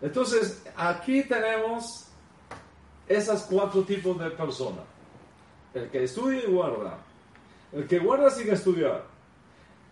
[0.00, 2.06] Entonces, aquí tenemos
[3.08, 4.84] esas cuatro tipos de personas.
[5.74, 6.98] El que estudia y guarda.
[7.72, 9.04] El que guarda sin estudiar.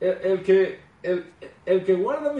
[0.01, 2.33] El, que, el, que guarda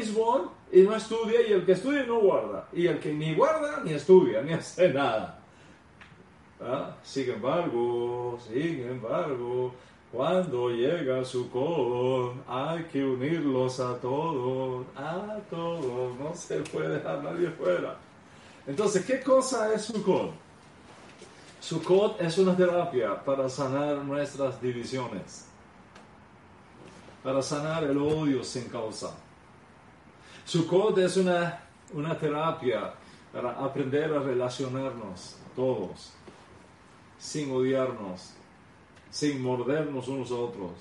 [0.71, 2.69] y no estudia y el que estudia y no guarda.
[2.73, 5.41] Y el que ni guarda ni estudia, ni hace nada.
[6.61, 6.97] ¿Ah?
[7.03, 9.75] Sin embargo, sin embargo,
[10.13, 17.23] cuando llega su con, hay que unirlos a todos, a todos, no se puede dejar
[17.23, 17.99] nadie fuera.
[18.67, 20.31] Entonces, ¿qué cosa es su con?
[21.61, 25.47] Sukkot es una terapia para sanar nuestras divisiones,
[27.23, 29.15] para sanar el odio sin causa.
[30.45, 31.61] Sukkot es una,
[31.93, 32.95] una terapia
[33.33, 36.13] para aprender a relacionarnos todos,
[37.19, 38.38] sin odiarnos,
[39.11, 40.73] sin mordernos unos a otros.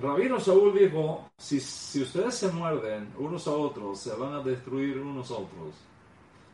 [0.00, 4.98] Rabino Saúl dijo, si, si ustedes se muerden unos a otros, se van a destruir
[4.98, 5.74] unos a otros.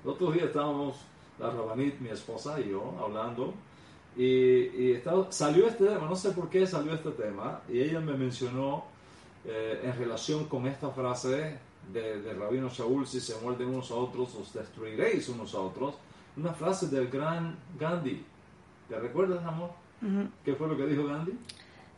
[0.02, 0.96] El otro día estábamos
[1.38, 3.52] la Rabanit, mi esposa y yo, hablando,
[4.16, 4.94] y,
[5.30, 8.84] salió este tema, no sé por qué salió este tema, y ella me mencionó
[9.44, 11.58] eh, en relación con esta frase
[11.92, 15.96] de, de, Rabino Shaul, si se muerden unos a otros, os destruiréis unos a otros,
[16.36, 18.24] una frase del gran Gandhi,
[18.88, 19.70] ¿Te recuerdas, amor?
[20.44, 21.32] ¿Qué fue lo que dijo Gandhi?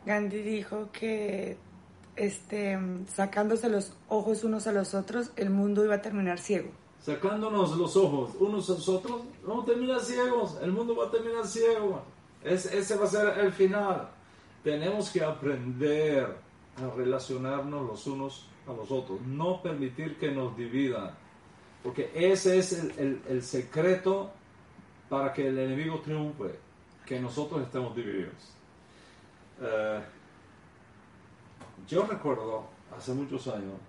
[0.05, 1.57] Gandhi dijo que
[2.15, 2.79] este,
[3.13, 6.69] sacándose los ojos unos a los otros, el mundo iba a terminar ciego.
[7.01, 11.11] Sacándonos los ojos unos a los otros, vamos a terminar ciegos, el mundo va a
[11.11, 12.01] terminar ciego.
[12.43, 14.09] ese va a ser el final.
[14.63, 16.35] Tenemos que aprender
[16.77, 21.11] a relacionarnos los unos a los otros, no permitir que nos dividan,
[21.83, 24.29] porque ese es el, secreto
[25.09, 26.59] para que el enemigo triunfe,
[27.07, 28.53] que nosotros estemos divididos.
[29.61, 30.03] Eh,
[31.87, 32.65] yo recuerdo
[32.95, 33.79] hace muchos años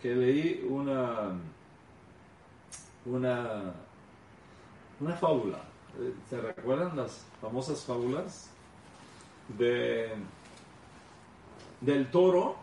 [0.00, 1.32] que leí una,
[3.04, 3.74] una,
[5.00, 5.58] una fábula.
[6.28, 8.48] ¿Se recuerdan las famosas fábulas?
[9.58, 10.10] De,
[11.80, 12.54] del toro,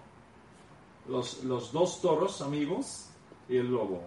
[1.10, 3.10] los, los dos toros amigos
[3.49, 4.01] y el lobo.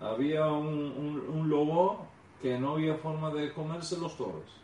[0.00, 2.09] Había un, un lobo
[2.40, 4.60] que no había forma de comerse los toros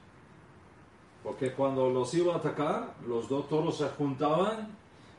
[1.26, 4.68] porque cuando los iba a atacar, los dos toros se juntaban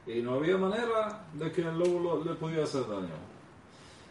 [0.06, 3.14] y no había manera de que el lobo le pudiera hacer daño.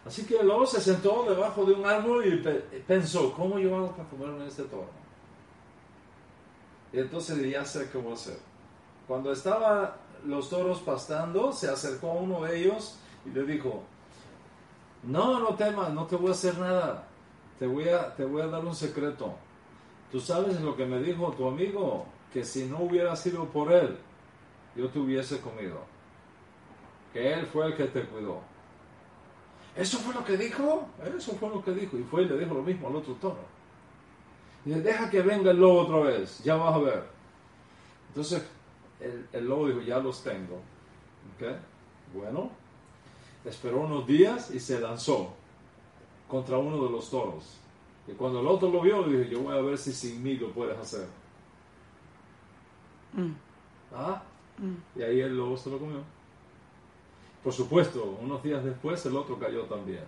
[0.04, 3.92] Así que el lobo se sentó debajo de un árbol y pensó, ¿cómo yo hago
[3.92, 4.90] para comerme este toro?
[6.92, 8.38] Y entonces ya sé qué voy a hacer.
[9.08, 9.92] Cuando estaban
[10.26, 13.82] los toros pastando, se acercó uno de ellos y le dijo,
[15.02, 17.08] no, no temas, no te voy a hacer nada,
[17.58, 19.34] te voy a, te voy a dar un secreto
[20.10, 23.98] Tú sabes lo que me dijo tu amigo, que si no hubiera sido por él,
[24.74, 25.80] yo te hubiese comido.
[27.12, 28.40] Que él fue el que te cuidó.
[29.74, 30.88] ¿Eso fue lo que dijo?
[31.16, 31.96] Eso fue lo que dijo.
[31.96, 33.44] Y fue y le dijo lo mismo al otro toro.
[34.64, 37.04] Y le deja que venga el lobo otra vez, ya vas a ver.
[38.08, 38.42] Entonces
[39.00, 40.60] el, el lobo dijo, ya los tengo.
[41.36, 41.56] ¿Okay?
[42.14, 42.50] Bueno,
[43.44, 45.34] esperó unos días y se lanzó
[46.28, 47.58] contra uno de los toros.
[48.08, 50.34] Y cuando el otro lo vio, le dije, yo voy a ver si sin mí
[50.36, 51.06] lo puedes hacer.
[53.12, 53.32] Mm.
[53.94, 54.22] ¿Ah?
[54.58, 54.98] Mm.
[54.98, 56.00] Y ahí el lobo se lo comió.
[57.42, 60.04] Por supuesto, unos días después el otro cayó también.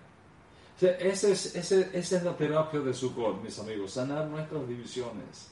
[0.75, 4.67] O sea, ese es, ese, esa es la terapia de Sukkot, mis amigos, sanar nuestras
[4.67, 5.51] divisiones.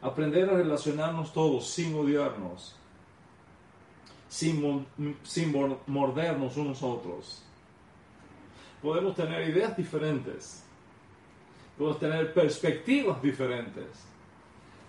[0.00, 2.74] Aprender a relacionarnos todos sin odiarnos,
[4.28, 4.86] sin,
[5.22, 5.52] sin
[5.86, 7.42] mordernos unos a otros.
[8.82, 10.64] Podemos tener ideas diferentes,
[11.78, 13.86] podemos tener perspectivas diferentes,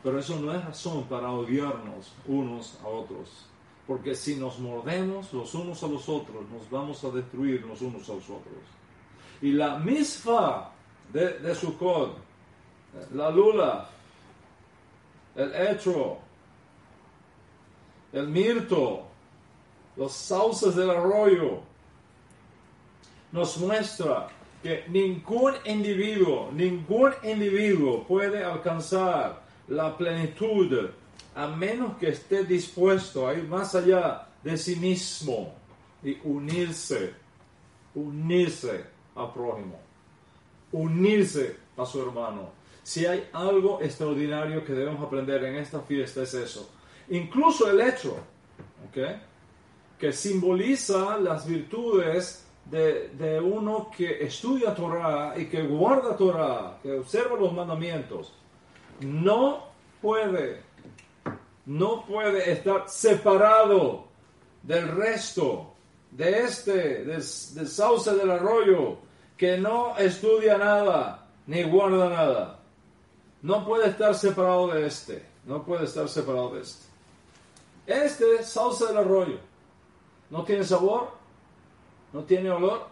[0.01, 3.47] pero eso no es razón para odiarnos unos a otros,
[3.85, 8.09] porque si nos mordemos los unos a los otros, nos vamos a destruir los unos
[8.09, 8.63] a los otros.
[9.41, 10.71] Y la misfa
[11.11, 12.17] de, de Sukkot,
[13.13, 13.89] la lula,
[15.35, 16.19] el etro,
[18.11, 19.03] el mirto,
[19.95, 21.61] los sauces del arroyo,
[23.33, 24.29] nos muestra
[24.61, 30.89] que ningún individuo, ningún individuo puede alcanzar la plenitud
[31.35, 35.53] a menos que esté dispuesto a ir más allá de sí mismo
[36.03, 37.13] y unirse,
[37.95, 39.79] unirse a prójimo,
[40.71, 42.51] unirse a su hermano.
[42.83, 46.69] Si hay algo extraordinario que debemos aprender en esta fiesta es eso.
[47.09, 48.17] Incluso el hecho,
[48.91, 57.37] que simboliza las virtudes de, uno que estudia Torah y que guarda Torah, que observa
[57.37, 58.33] los mandamientos,
[59.01, 59.65] no
[60.01, 60.61] puede,
[61.65, 64.05] no puede estar separado
[64.63, 65.73] del resto,
[66.11, 68.97] de este, del, sauce del arroyo,
[69.37, 72.59] que no estudia nada ni guarda nada.
[73.41, 76.83] No puede estar separado de este, no puede estar separado de este.
[77.85, 79.37] Este sauce del arroyo
[80.29, 81.11] no tiene sabor,
[82.13, 82.87] no tiene olor,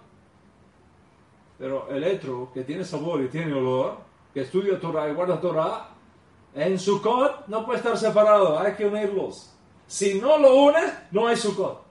[1.57, 3.97] pero el etro, que tiene sabor y tiene olor,
[4.33, 5.89] que estudia Torah y guarda Torah,
[6.55, 9.53] en Sukkot no puede estar separado, hay que unirlos.
[9.87, 11.83] Si no lo unes, no hay Sukkot.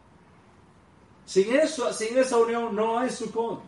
[1.24, 3.62] Sin, eso, sin esa unión no hay Sukkot.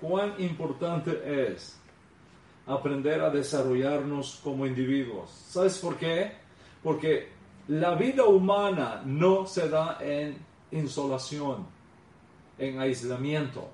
[0.00, 1.80] Cuán importante es
[2.66, 5.30] aprender a desarrollarnos como individuos.
[5.30, 6.32] ¿Sabes por qué?
[6.82, 7.30] Porque
[7.68, 10.36] la vida humana no se da en
[10.70, 11.66] insolación
[12.58, 13.68] en aislamiento.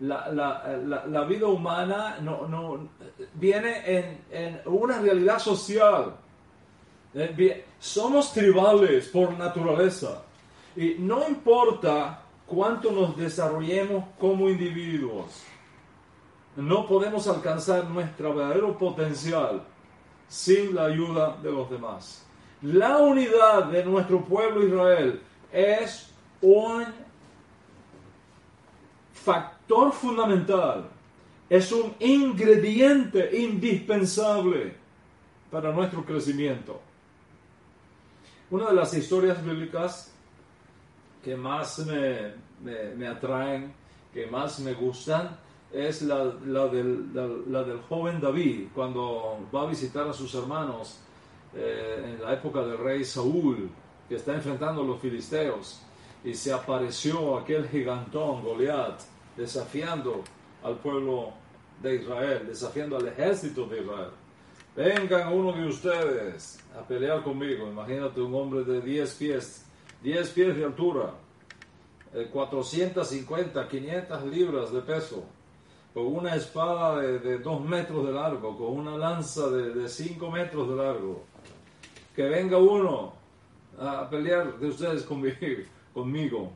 [0.00, 2.88] La, la, la, vida humana no, no
[3.34, 6.16] viene en, en, una realidad social.
[7.14, 10.22] Eh, somos tribales por naturaleza
[10.74, 15.44] y no importa cuánto nos desarrollemos como individuos,
[16.56, 19.62] no podemos alcanzar nuestro verdadero potencial
[20.28, 22.26] sin la ayuda de los demás.
[22.62, 25.20] La unidad de nuestro pueblo Israel
[25.52, 26.10] es
[26.40, 26.84] un
[29.24, 30.88] factor fundamental
[31.48, 34.76] es un ingrediente indispensable
[35.50, 36.80] para nuestro crecimiento.
[38.50, 40.12] Una de las historias bíblicas
[41.22, 42.34] que más me,
[42.96, 43.72] me, atraen,
[44.12, 45.36] que más me gustan,
[45.72, 47.12] es la, la, del,
[47.50, 51.00] la, del, joven David, cuando va a visitar a sus hermanos
[51.54, 53.70] eh, en la época del rey Saúl,
[54.08, 55.80] que está enfrentando a los filisteos,
[56.22, 59.00] y se apareció aquel gigantón, Goliat,
[59.36, 60.22] desafiando
[60.62, 61.32] al pueblo
[61.82, 64.10] de Israel, desafiando al ejército de Israel.
[64.76, 67.68] Vengan uno de ustedes a pelear conmigo.
[67.68, 69.64] Imagínate un hombre de 10 pies,
[70.02, 71.14] 10 pies de altura,
[72.32, 75.24] 450, eh, 500 libras de peso,
[75.92, 80.76] con una espada de, 2 metros de largo, con una lanza de, 5 metros de
[80.76, 81.22] largo.
[82.14, 83.12] Que venga uno
[83.78, 86.50] a pelear de ustedes conmigo.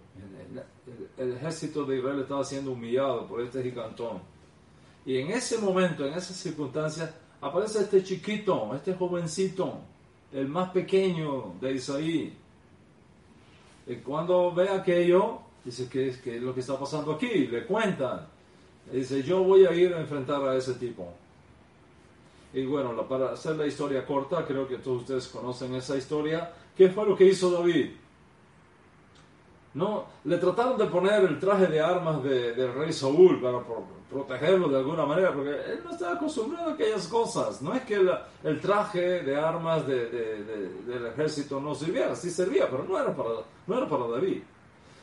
[1.16, 4.20] El ejército de Israel estaba siendo humillado por este gigantón.
[5.04, 9.78] Y en ese momento, en esas circunstancias, aparece este chiquito, este jovencito,
[10.32, 12.36] el más pequeño de Isaí.
[13.86, 17.46] Y cuando ve aquello, dice, ¿qué, es lo que está pasando aquí?
[17.46, 18.26] Le cuentan.
[18.92, 21.12] dice, yo voy a ir a enfrentar a ese tipo.
[22.52, 26.52] Y bueno, para hacer la historia corta, creo que todos ustedes conocen esa historia.
[26.76, 27.90] ¿Qué fue lo que hizo David?
[29.74, 33.58] No, le trataron de poner el traje de armas del rey Saúl para
[34.10, 37.60] protegerlo de alguna manera, porque él no estaba acostumbrado a aquellas cosas.
[37.60, 42.98] No es que el, traje de armas del ejército no sirviera, sí servía, pero no
[42.98, 43.30] era para,
[43.66, 44.42] no era para David.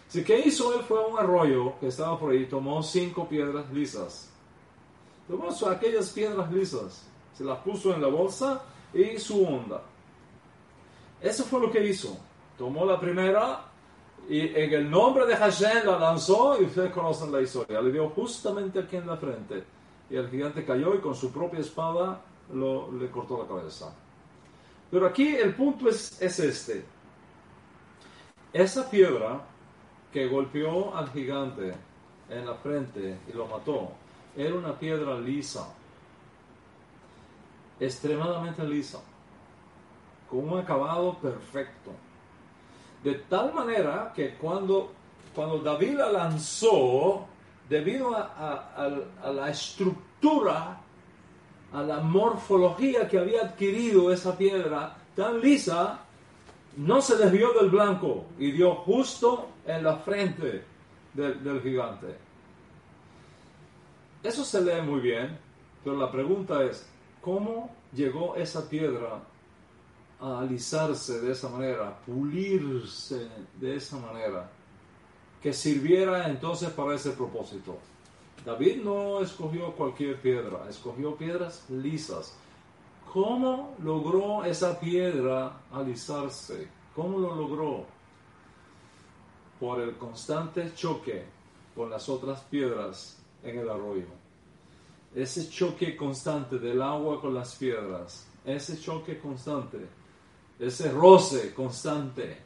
[0.08, 3.72] Así que hizo él fue a un arroyo que estaba por ahí, tomó cinco piedras
[3.72, 4.32] lisas.
[5.28, 8.64] Tomó aquellas piedras lisas, se las puso en la bolsa
[8.94, 9.82] y su onda.
[11.22, 12.16] Eso fue lo que hizo.
[12.58, 13.66] Tomó la primera,
[14.28, 17.82] y en el nombre de Hashem la lanzó y ustedes conocen la historia.
[17.82, 19.64] Le dio justamente aquí en la frente.
[20.10, 22.22] Y el gigante cayó y con su propia espada
[22.52, 23.94] le cortó la cabeza.
[24.90, 26.86] Pero aquí el punto es, es este.
[28.52, 29.42] Esa piedra
[30.12, 31.74] que golpeó al gigante
[32.30, 33.92] en la frente y lo mató,
[34.36, 35.68] era una piedra lisa.
[37.80, 39.02] Extremadamente lisa.
[40.30, 41.92] Con un acabado perfecto
[43.06, 44.92] de tal manera que cuando,
[45.36, 47.28] cuando David la lanzó,
[47.70, 50.82] debido a, la estructura,
[51.72, 56.00] a la morfología que había adquirido esa piedra tan lisa,
[56.78, 60.64] no se desvió del blanco y dio justo en la frente
[61.14, 62.08] del, del gigante.
[64.24, 65.38] Eso se lee muy bien,
[65.84, 66.90] pero la pregunta es,
[67.22, 69.35] ¿cómo llegó esa piedra a
[70.20, 74.50] alisarse de esa manera, pulirse de esa manera,
[75.42, 77.78] que sirviera entonces para ese propósito.
[78.46, 82.36] David no escogió cualquier piedra, escogió piedras lisas.
[83.12, 86.68] ¿Cómo logró esa piedra alisarse?
[86.96, 87.86] ¿Cómo lo logró?
[89.60, 91.26] Por el constante choque
[91.76, 94.08] con las otras piedras en el arroyo.
[95.14, 99.80] Ese choque constante del agua con las piedras, ese choque constante
[100.60, 102.38] ese roce constante,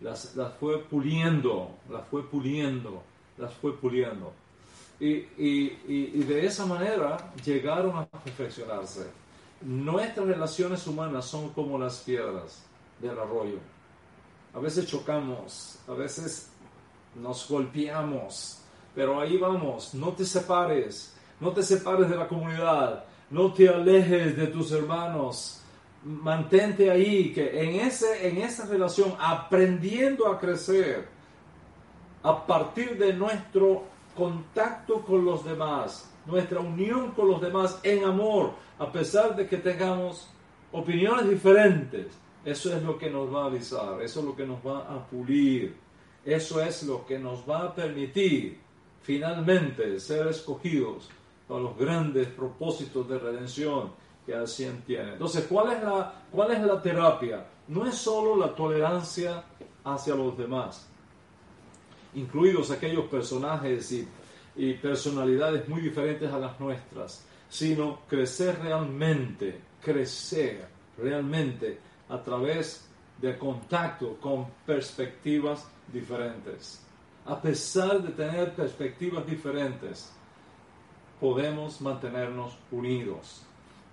[0.00, 3.02] las, fue puliendo, las fue puliendo,
[3.38, 4.32] las fue puliendo.
[4.98, 9.06] Y, y, de esa manera llegaron a perfeccionarse.
[9.62, 12.62] Nuestras relaciones humanas son como las piedras
[13.00, 13.58] del arroyo.
[14.54, 16.50] A veces chocamos, a veces
[17.14, 18.58] nos golpeamos,
[18.94, 24.36] pero ahí vamos, no te separes, no te separes de la comunidad, no te alejes
[24.36, 25.62] de tus hermanos,
[26.06, 31.08] mantente ahí, que en, ese, en esa relación, aprendiendo a crecer
[32.22, 33.84] a partir de nuestro
[34.16, 39.56] contacto con los demás, nuestra unión con los demás en amor, a pesar de que
[39.56, 40.28] tengamos
[40.70, 42.06] opiniones diferentes,
[42.44, 45.04] eso es lo que nos va a avisar, eso es lo que nos va a
[45.06, 45.74] pulir,
[46.24, 48.60] eso es lo que nos va a permitir
[49.02, 51.08] finalmente ser escogidos
[51.48, 55.12] para los grandes propósitos de redención que así entiende.
[55.12, 57.46] Entonces, ¿cuál es, la, ¿cuál es la terapia?
[57.68, 59.44] No es solo la tolerancia
[59.84, 60.86] hacia los demás,
[62.14, 64.08] incluidos aquellos personajes y,
[64.56, 70.66] y personalidades muy diferentes a las nuestras, sino crecer realmente, crecer
[70.98, 72.88] realmente a través
[73.20, 76.82] de contacto con perspectivas diferentes.
[77.24, 80.12] A pesar de tener perspectivas diferentes,
[81.20, 83.45] podemos mantenernos unidos.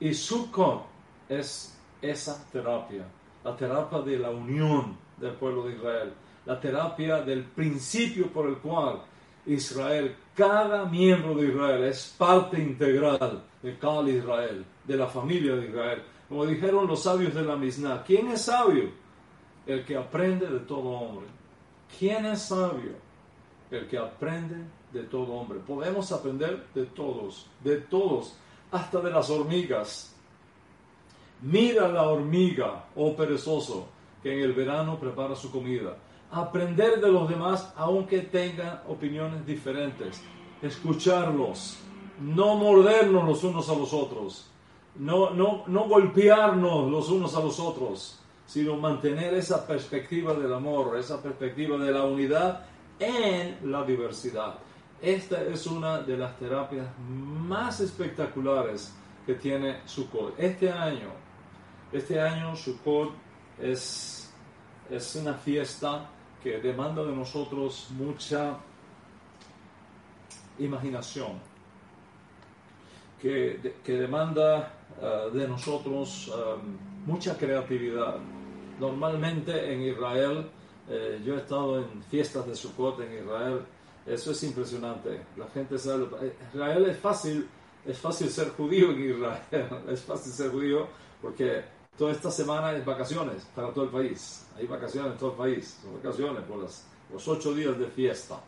[0.03, 0.83] Y Sukkot
[1.29, 3.05] es esa terapia,
[3.41, 6.13] la terapia de la unión del pueblo de Israel,
[6.45, 9.01] la terapia del principio por el cual
[9.45, 15.69] Israel, cada miembro de Israel es parte integral de cada Israel, de la familia de
[15.69, 16.03] Israel.
[16.27, 18.89] Como dijeron los sabios de la Mishnah, ¿quién es sabio?
[19.65, 21.27] El que aprende de todo hombre.
[21.97, 22.91] ¿Quién es sabio?
[23.71, 25.59] El que aprende de todo hombre.
[25.59, 28.35] Podemos aprender de todos, de todos,
[28.73, 30.13] hasta de las hormigas.
[31.43, 33.87] Mira la hormiga, oh perezoso,
[34.21, 35.95] que en el verano prepara su comida.
[36.31, 40.21] Aprender de los demás aunque tengan opiniones diferentes.
[40.61, 41.77] Escucharlos.
[42.19, 44.49] No mordernos los unos a los otros.
[44.95, 50.97] No, no, no golpearnos los unos a los otros, sino mantener esa perspectiva del amor,
[50.97, 52.65] esa perspectiva de la unidad
[52.99, 54.55] en la diversidad.
[55.03, 58.95] Esta es una de las terapias más espectaculares
[59.25, 60.35] que tiene Sukkot.
[60.37, 61.09] Este año,
[61.91, 63.11] este año Sukkot
[63.59, 64.33] es,
[64.89, 66.09] es una fiesta
[66.41, 68.55] que demanda de nosotros mucha
[70.59, 71.33] imaginación,
[73.21, 78.19] que, que demanda uh, de nosotros um, mucha creatividad.
[78.79, 80.49] Normalmente en Israel,
[80.89, 83.65] eh, yo he estado en fiestas de Sukkot en Israel,
[84.05, 85.21] eso es impresionante.
[85.37, 86.07] La gente sabe.
[86.53, 87.47] Israel es fácil,
[87.85, 89.39] es fácil ser judío en Israel.
[89.89, 90.87] Es fácil ser judío
[91.21, 91.63] porque
[91.97, 94.45] toda esta semana es vacaciones para todo el país.
[94.57, 95.79] Hay vacaciones en todo el país.
[95.81, 98.39] Son vacaciones por las, los ocho días de fiesta.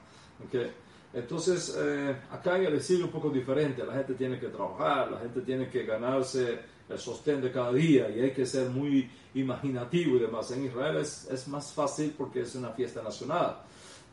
[1.14, 3.86] Entonces, eh, acá en el exilio un poco diferente.
[3.86, 8.10] La gente tiene que trabajar, la gente tiene que ganarse el sostén de cada día
[8.10, 10.51] y hay que ser muy imaginativo y demás.
[10.51, 13.62] En Israel es más fácil porque es una fiesta nacional.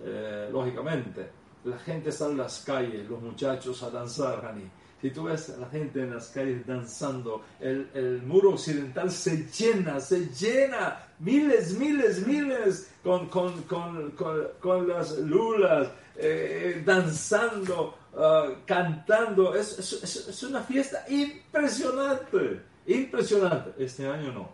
[0.05, 1.31] Eh, lógicamente.
[1.65, 4.53] La gente sale a las calles, los muchachos a danzar.
[5.01, 9.47] Si tú ves a la gente en las calles danzando, el, el, muro occidental se
[9.47, 14.13] llena, se llena, miles, miles, miles, con, con, con,
[14.61, 19.55] con las lulas, eh, danzando, uh, cantando.
[19.55, 23.85] Es, es, una fiesta impresionante, impresionante.
[23.85, 24.49] Este año no.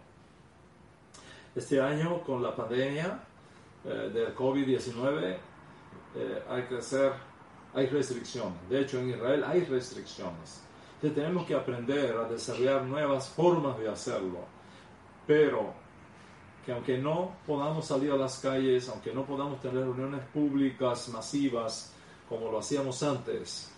[1.57, 3.18] Este año con la pandemia
[3.85, 5.37] eh, del COVID-19
[6.16, 7.12] eh, hay que hacer,
[7.74, 8.68] hay restricciones.
[8.68, 10.62] De hecho, en Israel hay restricciones.
[10.95, 14.41] Entonces tenemos que aprender a desarrollar nuevas formas de hacerlo.
[15.26, 15.72] Pero
[16.64, 21.95] que aunque no podamos salir a las calles, aunque no podamos tener reuniones públicas masivas
[22.29, 23.72] como lo hacíamos antes,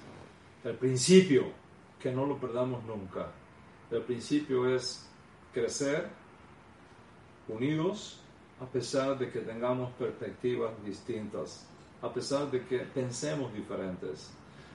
[0.65, 1.53] el principio,
[2.01, 3.29] que no lo perdamos nunca.
[3.91, 5.09] El principio es
[5.53, 6.09] crecer
[7.49, 8.20] unidos
[8.61, 11.67] a pesar de que tengamos perspectivas distintas,
[12.03, 14.31] a pesar de que pensemos diferentes.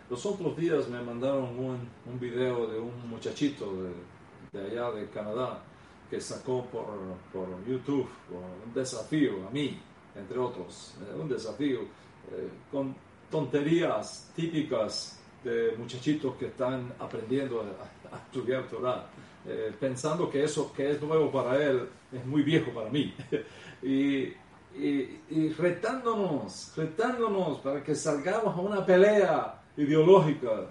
[0.10, 5.10] Los otros días me mandaron un, un video de un muchachito de, de, allá de
[5.10, 5.64] Canadá
[6.10, 6.86] que sacó por,
[7.34, 9.80] por YouTube por un desafío a mí,
[10.16, 12.96] entre otros, eh, un desafío eh, con
[13.30, 19.08] tonterías típicas de muchachitos que están aprendiendo a, a estudiar Torah,
[19.48, 23.14] eh, pensando que eso que es nuevo para él es muy viejo para mí.
[23.84, 24.34] y,
[24.78, 30.68] y, retándonos, retándonos para que salgamos a una pelea ideológica.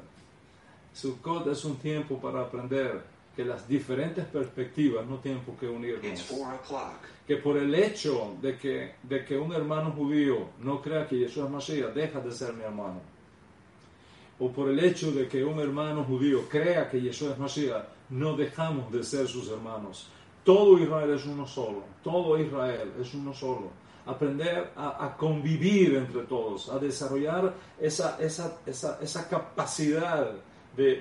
[0.92, 3.02] Sukkot es un tiempo para aprender
[3.34, 6.02] que las diferentes perspectivas no tienen por qué unirnos.
[7.26, 11.44] Que por el hecho de que, de que un hermano judío no crea que Jesús
[11.44, 13.00] es Mashiach, deja de ser mi hermano.
[14.38, 18.36] O por el hecho de que un hermano judío crea que Jesús es Mashiach, no
[18.36, 20.08] dejamos de ser sus hermanos.
[20.44, 23.70] Todo Israel es uno solo, todo Israel es uno solo.
[24.06, 30.30] Aprender a, convivir entre todos, a desarrollar esa, esa, esa, esa capacidad
[30.76, 31.00] de,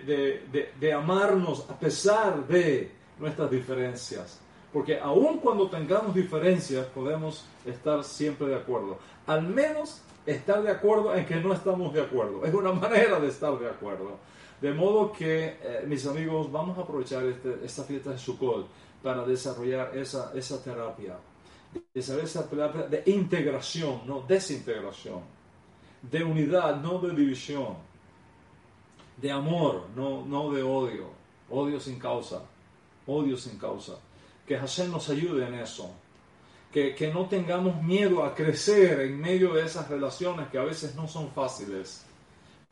[0.52, 4.40] de, de, amarnos a pesar de nuestras diferencias.
[4.72, 8.98] Porque aun cuando tengamos diferencias, podemos estar siempre de acuerdo.
[9.28, 12.46] Al menos estar de acuerdo en que no estamos de acuerdo.
[12.46, 14.18] Es una manera de estar de acuerdo.
[14.64, 18.66] De modo que, eh, mis amigos, vamos a aprovechar este, esta fiesta de Sukkot
[19.04, 21.18] para desarrollar esa, esa terapia.
[21.94, 25.20] Desarrollar esa terapia de integración, no desintegración.
[26.02, 27.76] De unidad, no de división.
[29.18, 31.10] De amor, no, no de odio.
[31.50, 32.42] Odio sin causa.
[33.06, 34.00] Odio sin causa.
[34.48, 35.92] Que Hashem nos ayude en eso.
[36.72, 40.96] Que, que no tengamos miedo a crecer en medio de esas relaciones que a veces
[40.96, 42.06] no son fáciles.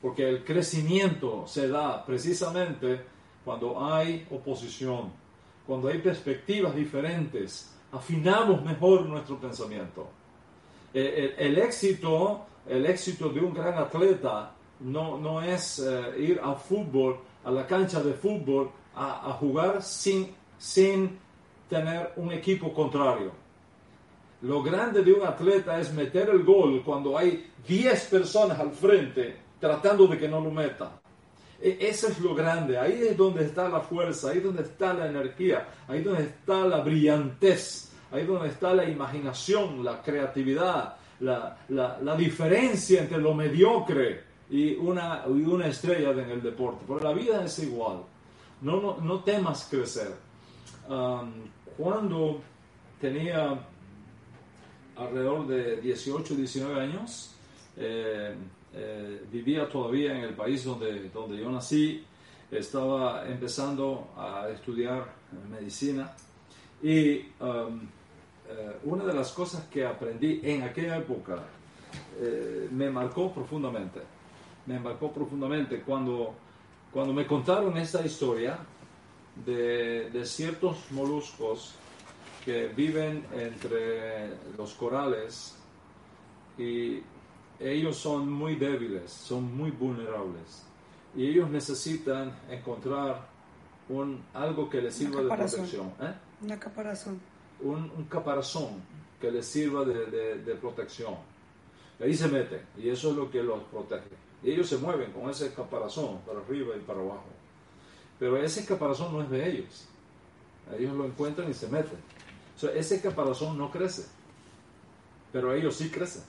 [0.01, 3.01] Porque el crecimiento se da precisamente
[3.43, 5.21] cuando hay oposición
[5.65, 10.09] cuando hay perspectivas diferentes, afinamos mejor nuestro pensamiento.
[10.93, 16.55] El, el, éxito, el éxito de un gran atleta no, no es eh, ir a
[16.55, 21.17] fútbol, a la cancha de fútbol, a, a, jugar sin, sin
[21.69, 23.31] tener un equipo contrario.
[24.41, 29.37] Lo grande de un atleta es meter el gol cuando hay 10 personas al frente
[29.61, 30.99] tratando de que no lo meta.
[31.61, 34.93] E, eso es lo grande, ahí es donde está la fuerza, ahí es donde está
[34.93, 40.01] la energía, ahí es donde está la brillantez, ahí es donde está la imaginación, la
[40.01, 46.83] creatividad, la, la, diferencia entre lo mediocre y una, y una estrella en el deporte.
[46.87, 48.01] Pero la vida es igual,
[48.61, 50.15] no, no, no temas crecer.
[51.77, 52.41] cuando
[52.99, 53.59] tenía
[54.97, 57.35] alrededor de 18, 19 años,
[57.77, 58.35] eh,
[58.73, 62.05] eh, vivía todavía en el país donde, donde yo nací,
[62.49, 65.13] estaba empezando a estudiar
[65.49, 66.13] medicina.
[66.81, 67.87] Y um,
[68.49, 71.43] eh, una de las cosas que aprendí en aquella época
[72.19, 73.99] eh, me marcó profundamente,
[74.65, 76.33] me marcó profundamente cuando,
[76.91, 78.57] cuando me contaron esta historia
[79.45, 81.75] de, de ciertos moluscos
[82.43, 85.55] que viven entre los corales
[86.57, 87.01] y
[87.61, 90.63] ellos son muy débiles, son muy vulnerables
[91.15, 93.27] y ellos necesitan encontrar
[93.89, 95.91] un, algo que les sirva de protección.
[96.01, 96.13] ¿eh?
[96.41, 97.19] Una caparazón.
[97.59, 98.81] Un, caparazón
[99.19, 101.15] que les sirva de, de, protección.
[101.99, 104.09] ahí se meten y eso es lo que los protege.
[104.43, 107.27] Y ellos se mueven con ese caparazón para arriba y para abajo.
[108.17, 109.87] Pero ese caparazón no es de ellos.
[110.79, 111.99] Ellos lo encuentran y se meten.
[112.73, 114.07] ese caparazón no crece.
[115.31, 116.23] Pero ellos sí crecen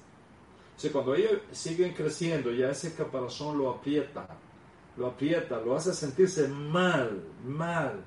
[0.92, 4.26] cuando ellos siguen creciendo, ya ese caparazón lo aprieta,
[4.96, 8.04] lo aprieta, lo hace sentirse mal, mal.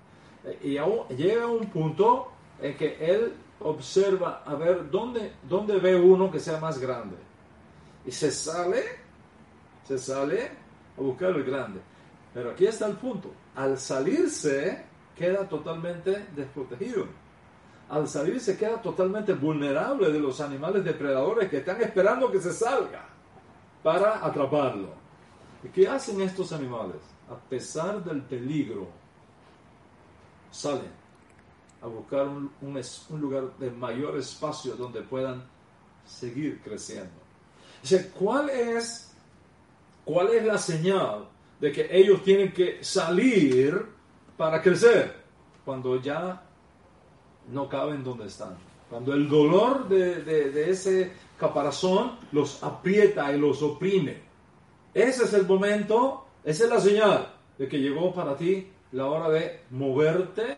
[0.61, 0.77] Y
[1.15, 6.39] llega a un punto en que él observa a ver dónde, dónde ve uno que
[6.39, 7.15] sea más grande.
[8.05, 8.83] Y se sale,
[9.87, 10.51] se sale
[10.97, 11.79] a buscar el grande.
[12.33, 13.31] Pero aquí está el punto.
[13.55, 14.83] Al salirse,
[15.15, 17.07] queda totalmente desprotegido
[17.89, 22.51] al salir se queda totalmente vulnerable de los animales depredadores que están esperando que se
[22.51, 23.07] salga
[23.83, 24.89] para atraparlo.
[25.63, 26.97] ¿Y qué hacen estos animales?
[27.29, 28.87] A pesar del peligro,
[30.51, 31.05] salen
[31.81, 32.51] a buscar un,
[33.19, 35.43] lugar de mayor espacio donde puedan
[36.05, 37.13] seguir creciendo.
[38.17, 39.13] ¿cuál es,
[40.03, 41.27] ¿cuál es la señal
[41.59, 43.85] de que ellos tienen que salir
[44.35, 45.23] para crecer?
[45.63, 46.44] Cuando ya
[47.51, 48.57] no caben donde están.
[48.89, 54.21] Cuando el dolor de, ese caparazón los aprieta y los oprime.
[54.93, 59.29] Ese es el momento, esa es la señal de que llegó para ti la hora
[59.29, 60.55] de moverte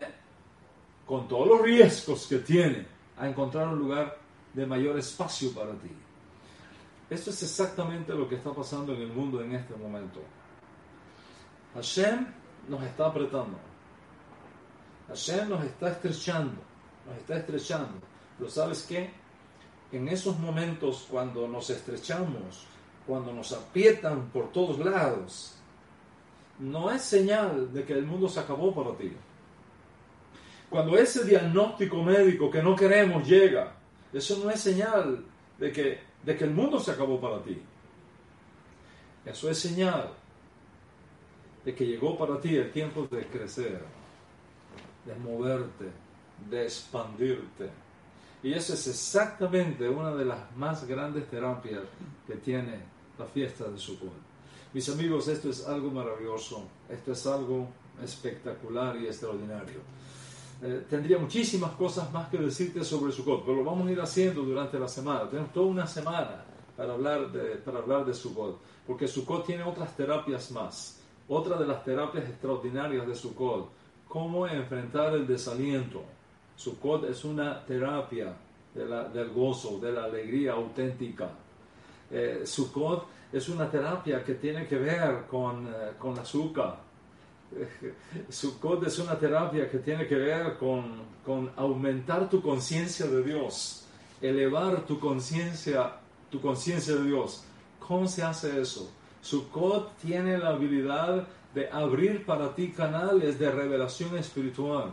[1.06, 2.86] con todos los riesgos que tiene
[3.16, 4.18] a encontrar un lugar
[4.52, 5.90] de mayor espacio para ti.
[7.10, 10.20] Esto es exactamente lo que está pasando en el mundo en este momento.
[11.74, 12.26] Hashem
[12.68, 13.58] nos está apretando.
[15.08, 16.67] Hashem nos está estrechando
[17.08, 17.98] nos está estrechando.
[18.38, 19.10] Pero sabes qué?
[19.90, 22.66] En esos momentos cuando nos estrechamos,
[23.06, 25.54] cuando nos aprietan por todos lados,
[26.58, 29.12] no es señal de que el mundo se acabó para ti.
[30.68, 33.74] Cuando ese diagnóstico médico que no queremos llega,
[34.12, 35.24] eso no es señal
[35.58, 37.58] de que, de que el mundo se acabó para ti.
[39.24, 40.10] Eso es señal
[41.64, 43.82] de que llegó para ti el tiempo de crecer,
[45.06, 45.86] de moverte,
[46.48, 47.70] de expandirte.
[48.42, 51.82] Y eso es exactamente una de las más grandes terapias
[52.26, 52.78] que tiene
[53.18, 54.12] la fiesta de Sukkot.
[54.72, 57.68] Mis amigos, esto es algo maravilloso, esto es algo
[58.02, 59.80] espectacular y extraordinario.
[60.62, 64.42] Eh, tendría muchísimas cosas más que decirte sobre Sukkot, pero lo vamos a ir haciendo
[64.42, 65.28] durante la semana.
[65.28, 66.44] Tenemos toda una semana
[66.76, 71.00] para hablar de, para hablar de Sukkot, porque Sukkot tiene otras terapias más.
[71.28, 73.68] Otra de las terapias extraordinarias de Sukkot,
[74.08, 76.04] cómo enfrentar el desaliento
[76.58, 78.34] Sukkot es una terapia
[78.74, 81.30] del gozo, de la alegría auténtica.
[82.10, 86.80] Eh, Sukkot es una terapia que tiene que ver con, eh, con azúcar.
[88.28, 93.86] Sukkot es una terapia que tiene que ver con, con aumentar tu conciencia de Dios,
[94.20, 95.94] elevar tu conciencia
[96.30, 97.44] tu conciencia de Dios.
[97.78, 98.90] ¿Cómo se hace eso?
[99.22, 104.92] Sukkot tiene la habilidad de abrir para ti canales de revelación espiritual.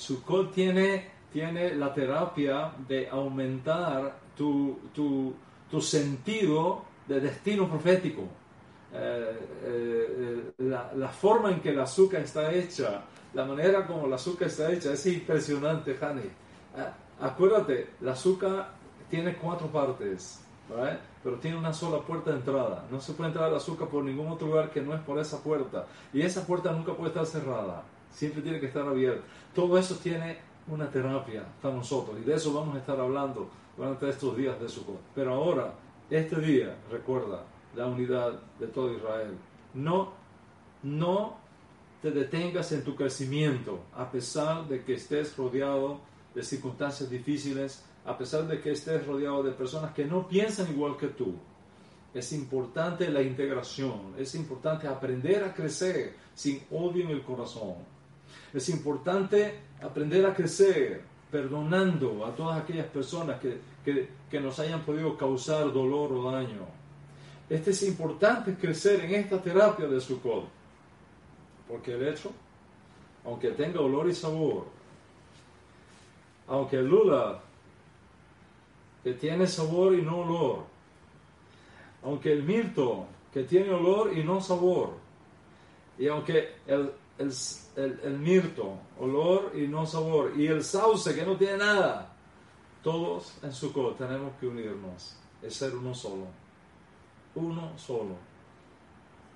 [0.00, 5.34] Sukkot tiene, tiene la terapia de aumentar tu, tu,
[5.70, 8.22] tu sentido de destino profético.
[8.92, 13.02] Eh, eh, la, la, forma en que el azúcar está hecha,
[13.34, 16.22] la manera como el azúcar está hecha, es impresionante, Hani.
[16.22, 16.30] Eh,
[17.20, 18.70] acuérdate, el azúcar
[19.10, 20.42] tiene cuatro partes,
[21.22, 22.86] pero tiene una sola puerta de entrada.
[22.90, 25.42] No se puede entrar al azúcar por ningún otro lugar que no es por esa
[25.42, 25.86] puerta.
[26.14, 29.22] Y esa puerta nunca puede estar cerrada siempre tiene que estar abierto.
[29.54, 30.38] Todo eso tiene
[30.68, 34.68] una terapia para nosotros y de eso vamos a estar hablando durante estos días de
[34.68, 35.00] Sukkot.
[35.14, 35.74] Pero ahora,
[36.08, 37.44] este día, recuerda
[37.74, 39.36] la unidad de todo Israel.
[39.74, 40.12] No,
[40.82, 41.36] no
[42.02, 46.00] te detengas en tu crecimiento a pesar de que estés rodeado
[46.34, 50.96] de circunstancias difíciles, a pesar de que estés rodeado de personas que no piensan igual
[50.96, 51.34] que tú.
[52.14, 57.74] Es importante la integración, es importante aprender a crecer sin odio en el corazón.
[58.52, 65.16] Es importante aprender a crecer perdonando a todas aquellas personas que, que, nos hayan podido
[65.16, 66.66] causar dolor o daño.
[67.48, 70.48] Este es importante crecer en esta terapia de Sukkot,
[71.68, 72.32] porque el hecho,
[73.24, 74.66] aunque tenga olor y sabor,
[76.48, 77.40] aunque el lula,
[79.04, 80.64] que tiene sabor y no olor,
[82.02, 84.94] aunque el mirto, que tiene olor y no sabor,
[85.98, 86.54] y aunque
[87.20, 92.12] el, el, mirto, olor y no sabor, y el sauce, que no tiene nada,
[92.82, 96.26] todos en Sukkot tenemos que unirnos, es ser uno solo,
[97.34, 98.30] uno solo.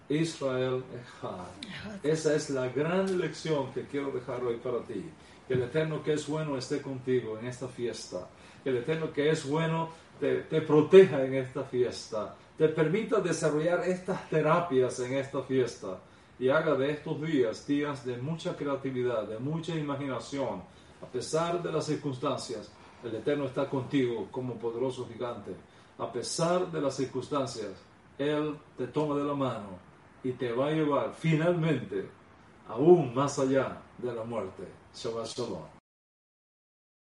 [0.09, 2.03] Israel Echad.
[2.03, 5.03] Esa es la gran lección que quiero dejar hoy para ti.
[5.49, 8.29] Que el Eterno que es bueno esté contigo en esta fiesta.
[8.63, 9.89] Que el Eterno que es bueno
[10.21, 12.37] te, te proteja en esta fiesta.
[12.59, 15.99] Te permita desarrollar estas terapias en esta fiesta.
[16.39, 20.63] Y haga de estos días días de mucha creatividad, de mucha imaginación.
[21.03, 22.71] A pesar de las circunstancias,
[23.05, 25.55] el Eterno está contigo como poderoso gigante.
[25.99, 27.73] A pesar de las circunstancias,
[28.19, 29.79] Él te toma de la mano
[30.25, 32.09] y te va a llevar finalmente
[32.69, 34.65] aún más allá de la muerte.
[34.95, 35.74] Shabbat Shalom.